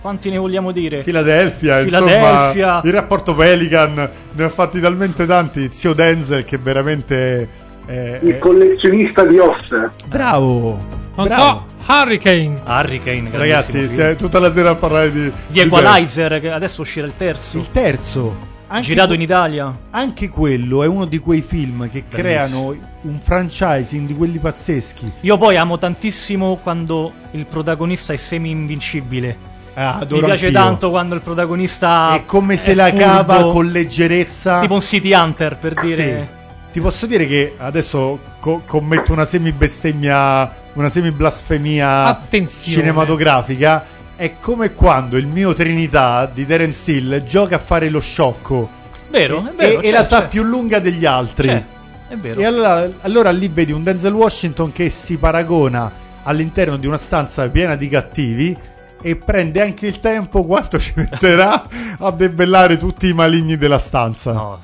[0.00, 1.02] quanti ne vogliamo dire?
[1.02, 2.48] Philadelphia, Philadelphia.
[2.48, 5.68] insomma, il rapporto Pelican ne ha fatti talmente tanti.
[5.72, 7.48] Zio Denzel che veramente
[7.86, 9.90] eh, Il è- collezionista di ossa.
[10.06, 10.78] bravo.
[11.14, 11.44] Non bravo.
[11.67, 12.60] so, Hurricane.
[12.66, 14.16] Hurricane, Ragazzi, film.
[14.16, 17.56] tutta la sera a parlare di Di di Equalizer, che adesso uscirà il terzo.
[17.56, 18.36] Il terzo,
[18.68, 19.74] anche Girato in Italia.
[19.90, 25.10] Anche quello è uno di quei film che creano un franchising di quelli pazzeschi.
[25.20, 29.46] Io poi amo tantissimo quando il protagonista è semi-invincibile.
[29.72, 30.50] Ah, Mi piace anch'io.
[30.60, 34.60] tanto quando il protagonista È come se è la furbo, cava con leggerezza.
[34.60, 36.28] Tipo un City Hunter per dire.
[36.30, 36.36] Sì.
[36.70, 42.76] Ti posso dire che adesso co- commetto una semi-bestemmia, una semi-blasfemia Attenzione.
[42.78, 43.84] cinematografica.
[44.14, 48.68] È come quando il mio Trinità di Terence Hill gioca a fare lo sciocco.
[49.10, 50.28] Vero, e, è vero, e- c'è, la sa c'è.
[50.28, 51.46] più lunga degli altri.
[51.48, 51.64] C'è,
[52.08, 52.40] è vero.
[52.40, 55.90] E allora, allora lì vedi un Denzel Washington che si paragona
[56.24, 58.56] all'interno di una stanza piena di cattivi
[59.00, 61.64] e prende anche il tempo quanto ci metterà
[61.98, 64.32] a debellare tutti i maligni della stanza.
[64.32, 64.58] No,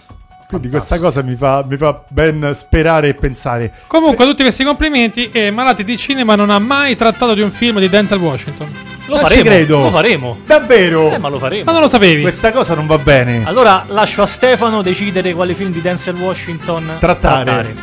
[0.58, 3.72] Quindi questa cosa mi fa, mi fa ben sperare e pensare.
[3.86, 5.30] Comunque, tutti questi complimenti.
[5.32, 8.68] E Malati di Cinema non ha mai trattato di un film di Denzel Washington.
[9.06, 9.82] Lo Non faremo, ci credo.
[9.82, 10.38] lo faremo.
[10.46, 11.12] Davvero?
[11.12, 11.64] Eh, ma lo faremo.
[11.64, 12.22] Ma non lo sapevi.
[12.22, 13.42] Questa cosa non va bene.
[13.44, 17.74] Allora lascio a Stefano decidere quali film di Denzel Washington Trattare.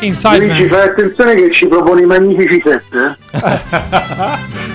[0.00, 0.68] Inside Luigi, Man.
[0.68, 3.16] fai attenzione che ci propone i magnifici sette.
[3.30, 3.38] eh?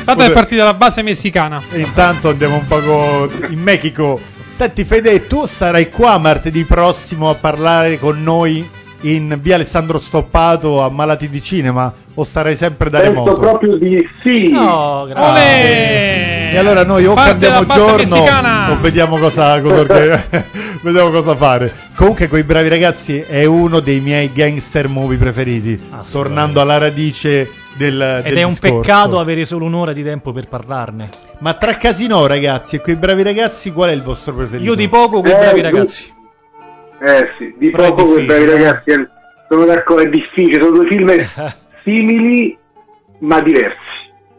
[0.04, 1.62] Tanto è partita la base messicana.
[1.72, 4.20] E intanto andiamo un poco in Mexico.
[4.62, 8.64] Senti Fede, tu sarai qua martedì prossimo a parlare con noi
[9.02, 13.40] in via Alessandro Stoppato a Malati di Cinema o starai sempre da Penso remoto?
[13.40, 14.50] proprio di sì.
[14.50, 15.30] No, grazie.
[15.32, 16.50] Olè!
[16.54, 18.72] E allora noi o Parte cambiamo giorno messicana.
[18.72, 19.86] o vediamo cosa, cosa
[20.84, 21.74] vediamo cosa fare.
[21.96, 25.80] Comunque quei bravi ragazzi è uno dei miei gangster movie preferiti.
[26.12, 28.80] Tornando alla radice del, Ed del è un discorso.
[28.80, 31.10] peccato avere solo un'ora di tempo per parlarne.
[31.40, 34.70] Ma tra Casino ragazzi e quei bravi ragazzi qual è il vostro preferito?
[34.70, 36.14] Io di poco quei Eh, bravi ragazzi.
[37.04, 38.52] Eh sì, di Però poco quei bravi eh.
[38.52, 38.90] ragazzi.
[38.92, 39.08] eh,
[39.50, 41.10] Sono d'accordo, è difficile, sono due film
[41.84, 42.58] simili
[43.20, 43.78] ma diversi.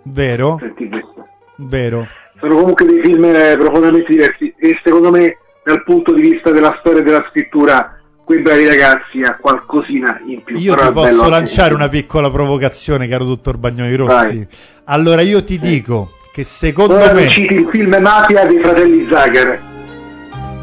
[0.05, 0.59] Vero?
[0.61, 1.27] Senti questo.
[1.57, 2.07] Vero.
[2.41, 6.77] Sono comunque dei film eh, profondamente diversi e secondo me dal punto di vista della
[6.81, 10.57] storia e della scrittura quei bravi ragazzi ha qualcosina in più.
[10.59, 14.13] Io ti posso lanciare una piccola provocazione, caro dottor Bagnoli Rossi.
[14.37, 14.47] Vai.
[14.85, 19.61] Allora io ti dico che secondo Ora me citi il film Mafia dei fratelli Zagar.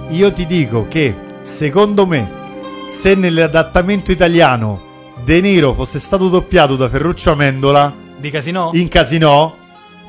[0.10, 1.14] io ti dico che
[1.50, 2.30] secondo me
[2.88, 4.88] se nell'adattamento italiano
[5.24, 8.70] De Niro fosse stato doppiato da Ferruccio Amendola Di Casino?
[8.74, 9.56] in Casino,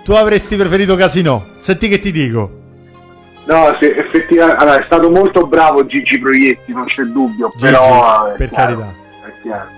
[0.05, 1.47] tu avresti preferito Casino.
[1.59, 2.59] Senti che ti dico.
[3.47, 8.27] No, se effettivamente allora, è stato molto bravo Gigi Proietti, non c'è dubbio, Gigi, però
[8.27, 8.95] è per chiaro, carità.
[9.27, 9.69] è chiaro.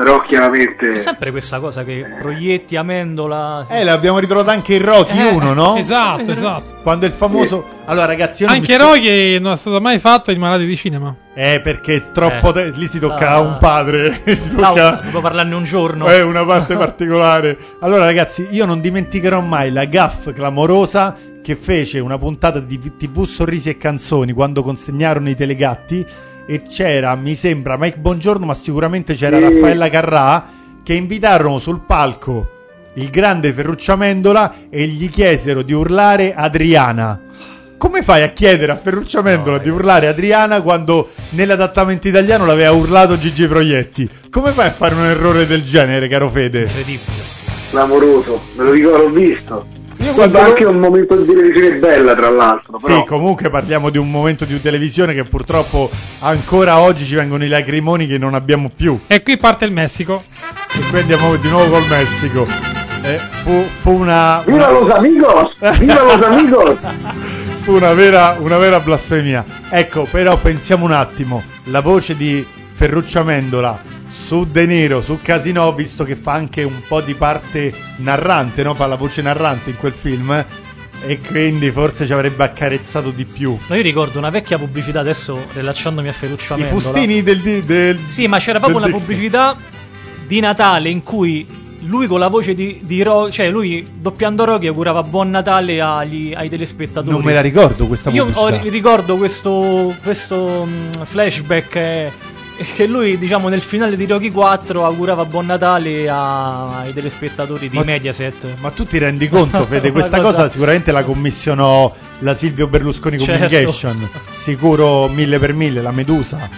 [0.00, 3.66] Però chiaramente È sempre questa cosa che proietti Amendola.
[3.68, 5.76] Eh, l'abbiamo ritrovato anche in Rocky Eh, 1, no?
[5.76, 6.78] Esatto, esatto.
[6.82, 10.38] Quando il famoso Allora, ragazzi, Anche mi sto- Rocky non è stato mai fatto in
[10.38, 11.14] Malati di Cinema.
[11.34, 12.52] Eh, perché troppo Eh.
[12.52, 13.34] te- lì si tocca Ah.
[13.34, 16.06] a un padre, si No, tocca devo parlarne un giorno.
[16.06, 17.58] è una parte particolare.
[17.80, 23.24] Allora, ragazzi, io non dimenticherò mai la gaff clamorosa che fece una puntata di TV
[23.26, 26.06] Sorrisi e Canzoni quando consegnarono i telegatti
[26.50, 29.44] e c'era, mi sembra, Mike Bongiorno, ma sicuramente c'era Sì.
[29.44, 30.48] Raffaella Carrà
[30.82, 32.58] che invitarono sul palco
[32.94, 37.20] il grande Ferruccio Amendola e gli chiesero di urlare Adriana.
[37.78, 43.16] Come fai a chiedere a Ferruccio Amendola di urlare Adriana quando nell'adattamento italiano l'aveva urlato
[43.16, 44.10] Gigi Proietti?
[44.28, 46.62] Come fai a fare un errore del genere, caro Fede?
[46.62, 47.22] Incredibile.
[47.70, 49.66] clamoroso, me lo dico, l'ho visto.
[50.02, 52.78] Io Guarda, quando- anche un momento di televisione bella, tra l'altro.
[52.78, 52.96] Però...
[52.98, 55.90] Sì, comunque parliamo di un momento di televisione che purtroppo
[56.20, 58.98] ancora oggi ci vengono i lacrimoni che non abbiamo più.
[59.06, 60.24] E qui parte il Messico.
[60.72, 62.46] E qui andiamo di nuovo col Messico.
[63.02, 65.52] Eh, fu, fu una, Viva una- los amigos!
[65.78, 66.76] Viva los amigos!
[67.62, 69.44] fu una vera, una vera blasfemia.
[69.68, 71.42] Ecco, però pensiamo un attimo.
[71.64, 73.80] La voce di Ferruccio Amendola
[74.30, 78.74] su De Niro, su Casino, visto che fa anche un po' di parte narrante, no?
[78.74, 80.44] Fa la voce narrante in quel film.
[81.04, 83.56] E quindi forse ci avrebbe accarezzato di più.
[83.66, 86.80] No, io ricordo una vecchia pubblicità, adesso rilacciandomi a Ferruccio I Amendola.
[86.80, 89.04] fustini del, del Sì, ma c'era proprio una Dixie.
[89.04, 89.56] pubblicità
[90.28, 91.44] di Natale in cui
[91.80, 96.34] lui con la voce di, di Rocky, cioè lui doppiando Rocky augurava buon Natale agli-
[96.36, 97.10] ai telespettatori.
[97.10, 98.62] Non me la ricordo questa Io pubblicità.
[98.64, 102.12] ho- ricordo questo, questo mh, flashback eh,
[102.74, 107.76] che lui, diciamo, nel finale di Rocky 4 augurava buon Natale a- ai telespettatori di
[107.78, 108.56] Ma- Mediaset.
[108.60, 109.90] Ma tu ti rendi conto, Fede?
[109.92, 113.32] Questa cosa- cosa sicuramente la commissionò la Silvio Berlusconi Certo.
[113.32, 114.08] Communication.
[114.30, 116.48] Sicuro mille per mille, la Medusa.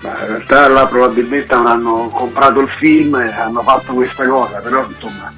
[0.00, 4.86] Ma in realtà là probabilmente avranno comprato il film e hanno fatto questa cosa, però
[4.88, 5.32] insomma.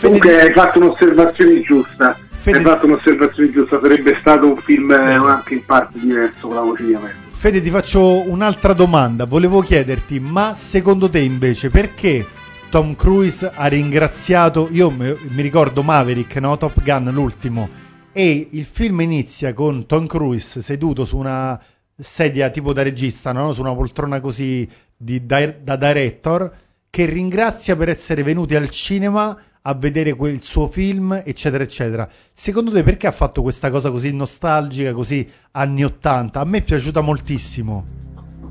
[0.00, 2.16] Comunque hai fatto un'osservazione giusta.
[2.44, 6.62] Hai fatto un'osservazione giusta, sarebbe stato un film eh, anche in parte diverso con la
[6.62, 7.28] voce di Amelio.
[7.40, 9.24] Fede, ti faccio un'altra domanda.
[9.24, 12.26] Volevo chiederti, ma secondo te invece perché
[12.68, 16.58] Tom Cruise ha ringraziato, io mi ricordo Maverick, no?
[16.58, 17.66] Top Gun, l'ultimo,
[18.12, 21.58] e il film inizia con Tom Cruise seduto su una
[21.96, 23.54] sedia tipo da regista, no?
[23.54, 26.52] Su una poltrona così di- da, da director,
[26.90, 32.08] che ringrazia per essere venuti al cinema a vedere quel suo film, eccetera, eccetera.
[32.32, 36.40] Secondo te perché ha fatto questa cosa così nostalgica, così anni 80?
[36.40, 37.84] A me è piaciuta moltissimo.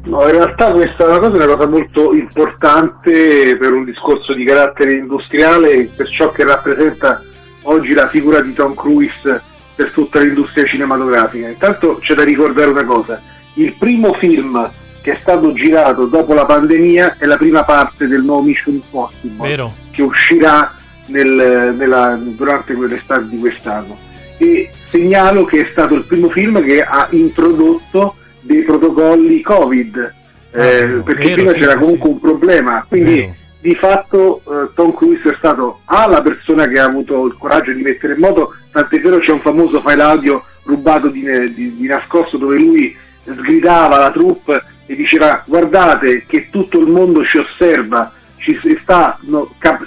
[0.03, 4.33] No, in realtà questa è una cosa, è una cosa molto importante per un discorso
[4.33, 7.21] di carattere industriale e per ciò che rappresenta
[7.63, 9.41] oggi la figura di Tom Cruise
[9.75, 11.49] per tutta l'industria cinematografica.
[11.49, 13.21] Intanto c'è da ricordare una cosa,
[13.55, 18.21] il primo film che è stato girato dopo la pandemia è la prima parte del
[18.21, 19.73] nuovo Mission Impossible Vero.
[19.91, 20.75] che uscirà
[21.09, 23.97] nel- nella- durante quell'estate di quest'anno.
[24.37, 30.13] E segnalo che è stato il primo film che ha introdotto dei protocolli Covid
[30.51, 32.85] eh, perché vero, prima sì, c'era sì, comunque un problema.
[32.87, 37.35] Quindi di fatto eh, Tom Cruise è stato A la persona che ha avuto il
[37.37, 41.21] coraggio di mettere in moto tant'è vero c'è un famoso file audio rubato di,
[41.53, 42.95] di- di nascosto dove lui
[43.25, 49.85] sgridava la troupe e diceva guardate che tutto il mondo ci osserva ci stanno, cap-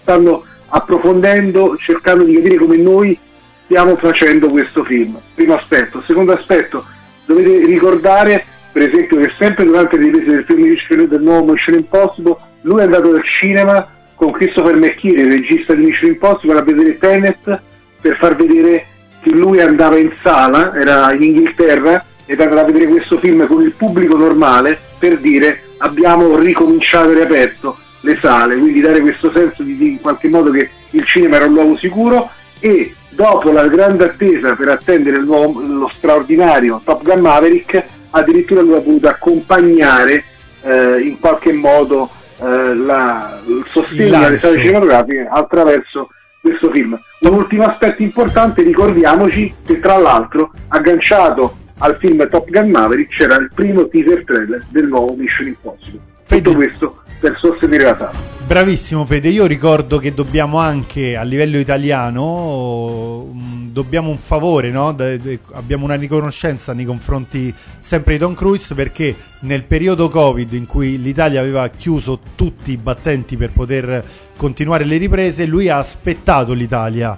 [0.00, 0.44] stanno
[0.74, 3.18] approfondendo cercando di capire come noi
[3.64, 5.18] stiamo facendo questo film.
[5.34, 6.02] Primo aspetto.
[6.06, 6.84] Secondo aspetto
[7.24, 12.36] dovete ricordare per esempio che sempre durante le riprese del film del nuovo Mission Impossible
[12.62, 17.60] lui è andato al cinema con Christopher il regista di Mission Impossible, a vedere Tenet
[18.00, 18.86] per far vedere
[19.20, 23.62] che lui andava in sala, era in Inghilterra, ed andava a vedere questo film con
[23.62, 29.62] il pubblico normale per dire abbiamo ricominciato e riaperto le sale, quindi dare questo senso
[29.62, 32.30] di, di in qualche modo che il cinema era un luogo sicuro
[32.60, 38.60] e dopo la grande attesa per attendere il nuovo- lo straordinario Top Gun Maverick addirittura
[38.62, 40.24] lui ha voluto accompagnare
[40.62, 42.08] eh, in qualche modo
[42.40, 46.08] eh, la- il sostegno alle sale cinematografiche attraverso
[46.40, 46.98] questo film.
[47.20, 53.36] Un ultimo aspetto importante, ricordiamoci che tra l'altro agganciato al film Top Gun Maverick c'era
[53.36, 56.00] il primo teaser trailer del nuovo Mission Impossible.
[56.26, 58.18] Tutto questo per sostenere la saga.
[58.44, 64.92] Bravissimo Fede, io ricordo che dobbiamo anche a livello italiano mh, dobbiamo un favore, no?
[64.92, 70.66] De- abbiamo una riconoscenza nei confronti sempre di Tom Cruise perché nel periodo Covid in
[70.66, 74.04] cui l'Italia aveva chiuso tutti i battenti per poter
[74.36, 77.16] continuare le riprese, lui ha aspettato l'Italia.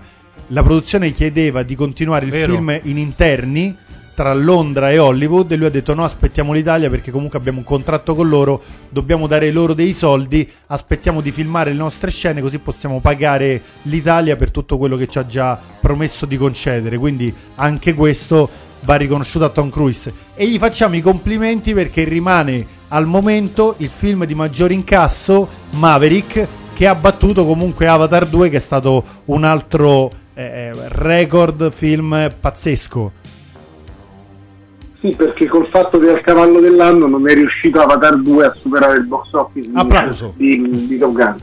[0.48, 2.52] La produzione chiedeva di continuare il Vero.
[2.52, 3.74] film in interni
[4.14, 7.64] tra Londra e Hollywood e lui ha detto no aspettiamo l'Italia perché comunque abbiamo un
[7.64, 12.58] contratto con loro dobbiamo dare loro dei soldi aspettiamo di filmare le nostre scene così
[12.58, 16.96] possiamo pagare l'Italia per tutto quello che ci ha già promesso di concedere.
[16.96, 18.48] Quindi anche questo
[18.80, 20.12] va riconosciuto a Tom Cruise.
[20.34, 26.46] E gli facciamo i complimenti perché rimane al momento il film di maggior incasso Maverick
[26.72, 33.22] che ha battuto comunque Avatar 2 che è stato un altro eh, record film pazzesco
[35.04, 38.96] Sì, perché col fatto che al cavallo dell'anno non è riuscito Avatar 2 a superare
[38.96, 40.32] il box office di- Applauso.
[40.34, 41.36] di, di Top Gun.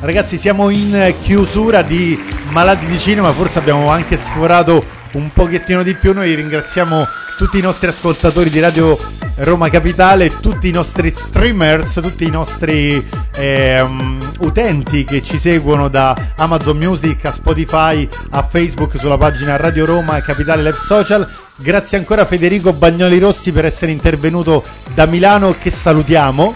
[0.00, 5.94] Ragazzi, siamo in chiusura di Malati di Cinema, forse abbiamo anche sforato un pochettino di
[5.94, 6.12] più.
[6.12, 7.06] Noi ringraziamo
[7.36, 8.96] tutti i nostri ascoltatori di Radio
[9.38, 13.04] Roma Capitale, tutti i nostri streamers, tutti i nostri
[13.36, 19.84] ehm, utenti che ci seguono da Amazon Music a Spotify, a Facebook, sulla pagina Radio
[19.84, 21.28] Roma Capitale Live Social.
[21.56, 24.62] Grazie ancora a Federico Bagnoli Rossi per essere intervenuto
[24.94, 26.54] da Milano, che salutiamo.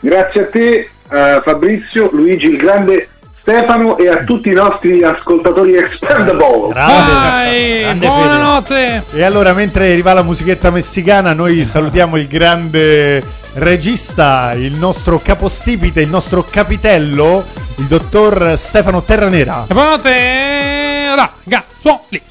[0.00, 3.08] Grazie a te eh, Fabrizio, Luigi il grande,
[3.40, 6.74] Stefano e a tutti i nostri ascoltatori expendable.
[6.74, 9.02] Vai, buonanotte.
[9.14, 13.24] E allora, mentre arriva la musichetta messicana, noi salutiamo il grande
[13.54, 17.42] regista, il nostro capostipite, il nostro capitello,
[17.78, 19.64] il dottor Stefano Terranera.
[19.66, 22.22] E buonanotte, ragazzuoli.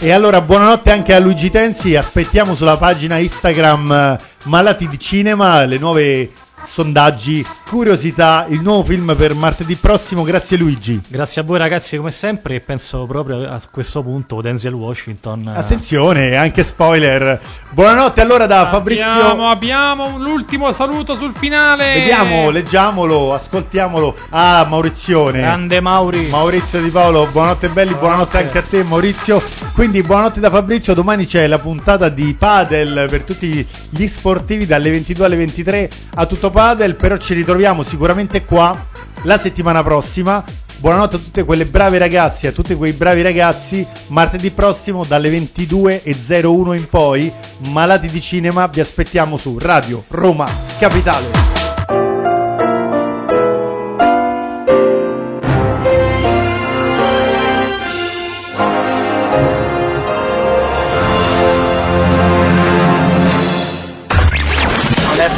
[0.00, 1.96] E allora, buonanotte anche a Luigi Tensi.
[1.96, 6.30] Aspettiamo sulla pagina Instagram eh, Malati di Cinema le nuove
[6.64, 10.22] sondaggi, curiosità, il nuovo film per martedì prossimo.
[10.22, 11.00] Grazie Luigi.
[11.08, 15.52] Grazie a voi ragazzi come sempre e penso proprio a questo punto Denzel Washington.
[15.54, 17.40] eh, Attenzione, anche spoiler.
[17.70, 19.04] Buonanotte allora da Fabrizio.
[19.06, 21.94] Abbiamo, abbiamo l'ultimo saluto sul finale.
[21.94, 24.14] Vediamo, leggiamolo, ascoltiamolo.
[24.30, 25.40] Ah, Maurizione.
[25.40, 26.28] Grande Mauri.
[26.28, 29.42] Maurizio Di Paolo, buonanotte belli, buonanotte, anche a te Maurizio.
[29.78, 34.90] Quindi buonanotte da Fabrizio, domani c'è la puntata di Padel per tutti gli sportivi dalle
[34.90, 38.86] 22 alle 23 a tutto Padel, però ci ritroviamo sicuramente qua
[39.22, 40.42] la settimana prossima.
[40.78, 43.86] Buonanotte a tutte quelle brave ragazze a tutti quei bravi ragazzi.
[44.08, 47.32] Martedì prossimo dalle 22.01 in poi,
[47.68, 50.50] Malati di Cinema, vi aspettiamo su Radio Roma
[50.80, 51.47] Capitale.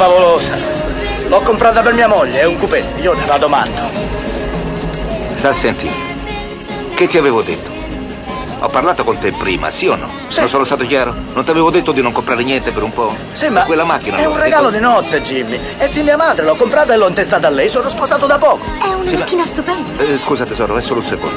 [0.01, 0.57] Favolosa.
[1.27, 2.83] L'ho comprata per mia moglie, è un coupé.
[3.01, 3.79] Io te la domando.
[5.35, 5.93] Sta a sentire.
[6.95, 7.69] Che ti avevo detto?
[8.63, 10.07] Ho parlato con te prima, sì o no?
[10.37, 11.13] Non sono stato chiaro?
[11.33, 13.15] Non ti avevo detto di non comprare niente per un po'?
[13.33, 15.59] Sì, ma Quella macchina è un allora, regalo di nozze, Jimmy.
[15.77, 17.69] È di mia madre, l'ho comprata e l'ho intestata a lei.
[17.69, 18.65] Sono sposato da poco.
[18.81, 19.89] È una Sì, ma- macchina stupenda.
[19.97, 21.35] cosa- Eh, scusa tesoro, è solo un secondo.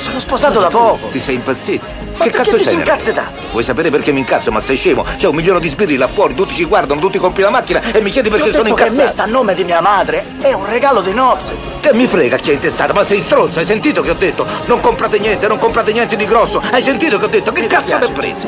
[0.00, 1.08] Sono sposato da poco.
[1.08, 1.84] Ti sei impazzito?
[2.16, 2.70] Ma che perché cazzo c'è?
[2.72, 3.30] incazzato?
[3.50, 4.50] Vuoi sapere perché mi incazzo?
[4.52, 5.04] Ma sei scemo?
[5.16, 8.00] C'è un milione di sbirri là fuori, tutti ci guardano, tutti compri la macchina e
[8.00, 9.02] mi chiedi perché sono che incazzato.
[9.02, 10.24] messa a nome di mia madre.
[10.40, 11.54] È un regalo di nozze.
[11.80, 14.46] Che mi frega chi è intestata, ma sei stronzo, hai sentito che ho detto?
[14.66, 17.52] Non comprate niente, non comprate niente di grosso, hai sentito che ho detto?
[17.52, 18.46] Che Mi cazzo ne presi?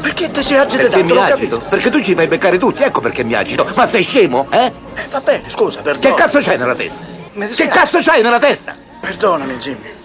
[0.00, 0.88] Perché ti sei agitato?
[0.88, 1.36] Perché mi Non agito?
[1.56, 1.58] capisco.
[1.70, 3.66] Perché tu ci fai beccare tutti, ecco perché mi agito.
[3.74, 4.66] Ma sei scemo, eh?
[4.94, 6.14] Eh, va bene, scusa, Che perdono.
[6.14, 7.00] cazzo c'hai nella testa?
[7.32, 8.74] Mi Che cazzo c'hai nella testa?
[9.00, 9.96] Perdonami, Jimmy.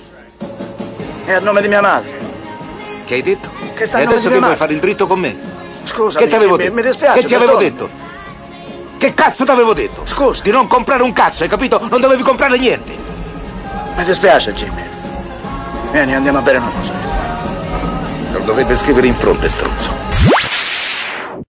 [1.25, 2.22] È a nome di mia madre.
[3.05, 3.49] Che hai detto?
[3.73, 5.35] Che sta e adesso che vuoi fare il dritto con me?
[5.83, 6.73] Scusa, Che ti avevo mi, detto?
[6.73, 7.19] mi dispiace.
[7.19, 7.89] Che ti avevo detto?
[8.97, 10.03] Che cazzo ti avevo detto?
[10.05, 10.41] Scusa.
[10.41, 11.79] Di non comprare un cazzo, hai capito?
[11.89, 12.95] Non dovevi comprare niente.
[13.95, 14.81] Mi dispiace, Jimmy.
[15.91, 16.91] Vieni, andiamo a bere una cosa.
[18.31, 19.91] Lo dovrebbe scrivere in fronte, stronzo.